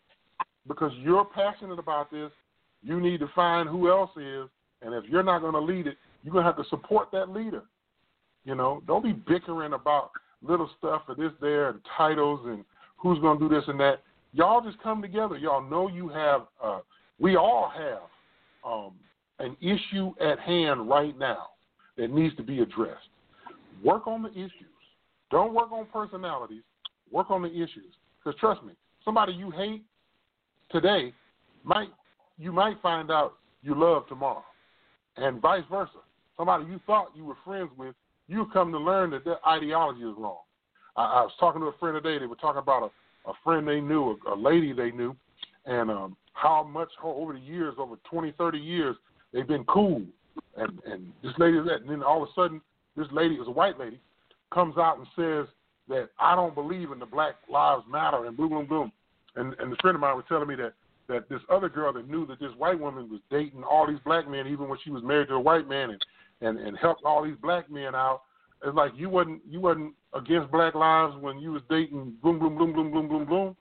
[0.68, 2.32] because you're passionate about this.
[2.84, 4.50] You need to find who else is,
[4.82, 7.30] and if you're not going to lead it, you're going to have to support that
[7.30, 7.64] leader.
[8.46, 10.12] You know, don't be bickering about
[10.42, 12.64] little stuff or this, there, and titles and
[12.98, 14.02] who's going to do this and that.
[14.34, 15.38] Y'all just come together.
[15.38, 16.42] Y'all know you have.
[16.64, 16.80] Uh,
[17.20, 18.02] we all have
[18.66, 18.94] um,
[19.40, 21.48] an issue at hand right now
[21.98, 23.10] that needs to be addressed.
[23.84, 24.52] Work on the issues.
[25.32, 26.64] Don't work on personalities.
[27.12, 27.94] Work on the issues.
[28.24, 28.74] Because trust me,
[29.04, 29.84] somebody you hate
[30.72, 31.14] today
[31.64, 31.90] might
[32.38, 34.44] you might find out you love tomorrow,
[35.18, 35.92] and vice versa.
[36.38, 37.94] Somebody you thought you were friends with,
[38.28, 40.38] you come to learn that their ideology is wrong.
[40.96, 42.18] I, I was talking to a friend today.
[42.18, 42.90] They were talking about a,
[43.26, 45.16] a friend they knew, a, a lady they knew,
[45.66, 48.96] and um, how much over the years, over 20, 30 years,
[49.34, 50.02] they've been cool
[50.58, 52.62] and and this lady that, and then all of a sudden,
[52.96, 54.00] this lady is a white lady,
[54.54, 55.48] comes out and says
[55.88, 58.92] that I don't believe in the Black Lives Matter and boom, boom, boom,
[59.36, 60.74] and and the friend of mine was telling me that
[61.08, 64.30] that this other girl that knew that this white woman was dating all these black
[64.30, 66.06] men, even when she was married to a white man, and
[66.42, 68.24] and and helped all these black men out.
[68.64, 72.58] It's like you wasn't you wasn't against black lives when you was dating boom, boom,
[72.58, 73.56] boom, boom, boom, boom, boom,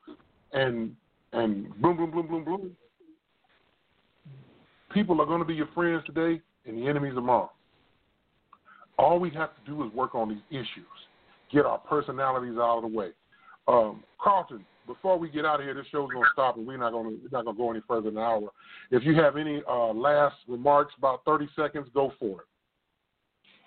[0.52, 0.96] and
[1.32, 2.76] and boom, boom, boom, boom, boom.
[4.92, 7.50] People are going to be your friends today and the enemies tomorrow.
[8.98, 10.86] All we have to do is work on these issues,
[11.52, 13.10] get our personalities out of the way.
[13.68, 16.92] Um, Carlton, before we get out of here, this show's gonna stop, and we're not
[16.92, 18.48] gonna not gonna go any further than an hour.
[18.90, 22.46] If you have any uh, last remarks, about thirty seconds, go for it.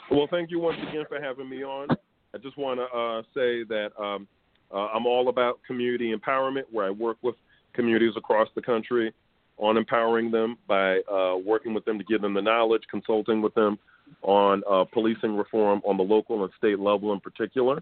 [0.09, 1.87] Well, thank you once again for having me on.
[2.33, 4.27] I just want to uh, say that um,
[4.73, 7.35] uh, I'm all about community empowerment, where I work with
[7.73, 9.13] communities across the country
[9.57, 13.53] on empowering them by uh, working with them to give them the knowledge, consulting with
[13.53, 13.77] them
[14.23, 17.81] on uh, policing reform on the local and state level in particular.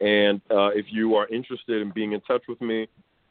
[0.00, 2.88] And uh, if you are interested in being in touch with me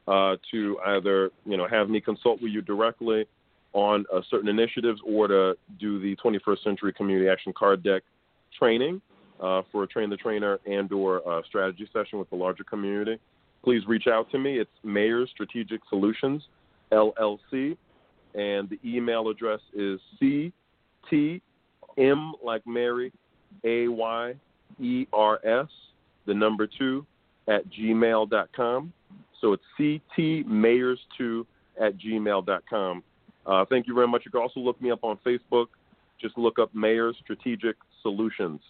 [0.07, 3.25] uh, to either you know have me consult with you directly
[3.73, 8.03] on certain initiatives or to do the 21st Century Community Action Card Deck
[8.59, 9.01] training
[9.41, 13.17] uh, for a train the trainer and or strategy session with the larger community,
[13.63, 14.59] please reach out to me.
[14.59, 16.43] It's Mayers Strategic Solutions
[16.91, 17.77] LLC,
[18.35, 21.41] and the email address is CTM
[22.43, 23.11] like Mary,
[23.63, 24.33] A Y
[24.79, 25.67] E R S,
[26.25, 27.05] the number two,
[27.47, 28.93] at gmail.com.
[29.41, 29.63] So it's
[30.17, 31.45] ctmayers2
[31.81, 33.03] at gmail.com.
[33.45, 34.23] Uh, thank you very much.
[34.25, 35.67] You can also look me up on Facebook.
[36.21, 38.61] Just look up Mayers Strategic Solutions,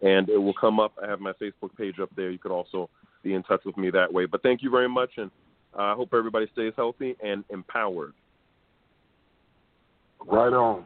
[0.00, 0.92] and it will come up.
[1.02, 2.30] I have my Facebook page up there.
[2.30, 2.88] You could also
[3.22, 4.26] be in touch with me that way.
[4.26, 5.30] But thank you very much, and
[5.78, 8.14] I hope everybody stays healthy and empowered.
[10.26, 10.84] Right on.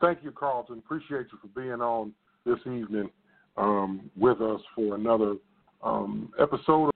[0.00, 0.78] Thank you, Carlton.
[0.78, 2.12] Appreciate you for being on
[2.44, 3.10] this evening
[3.56, 5.36] um, with us for another
[5.82, 6.93] um, episode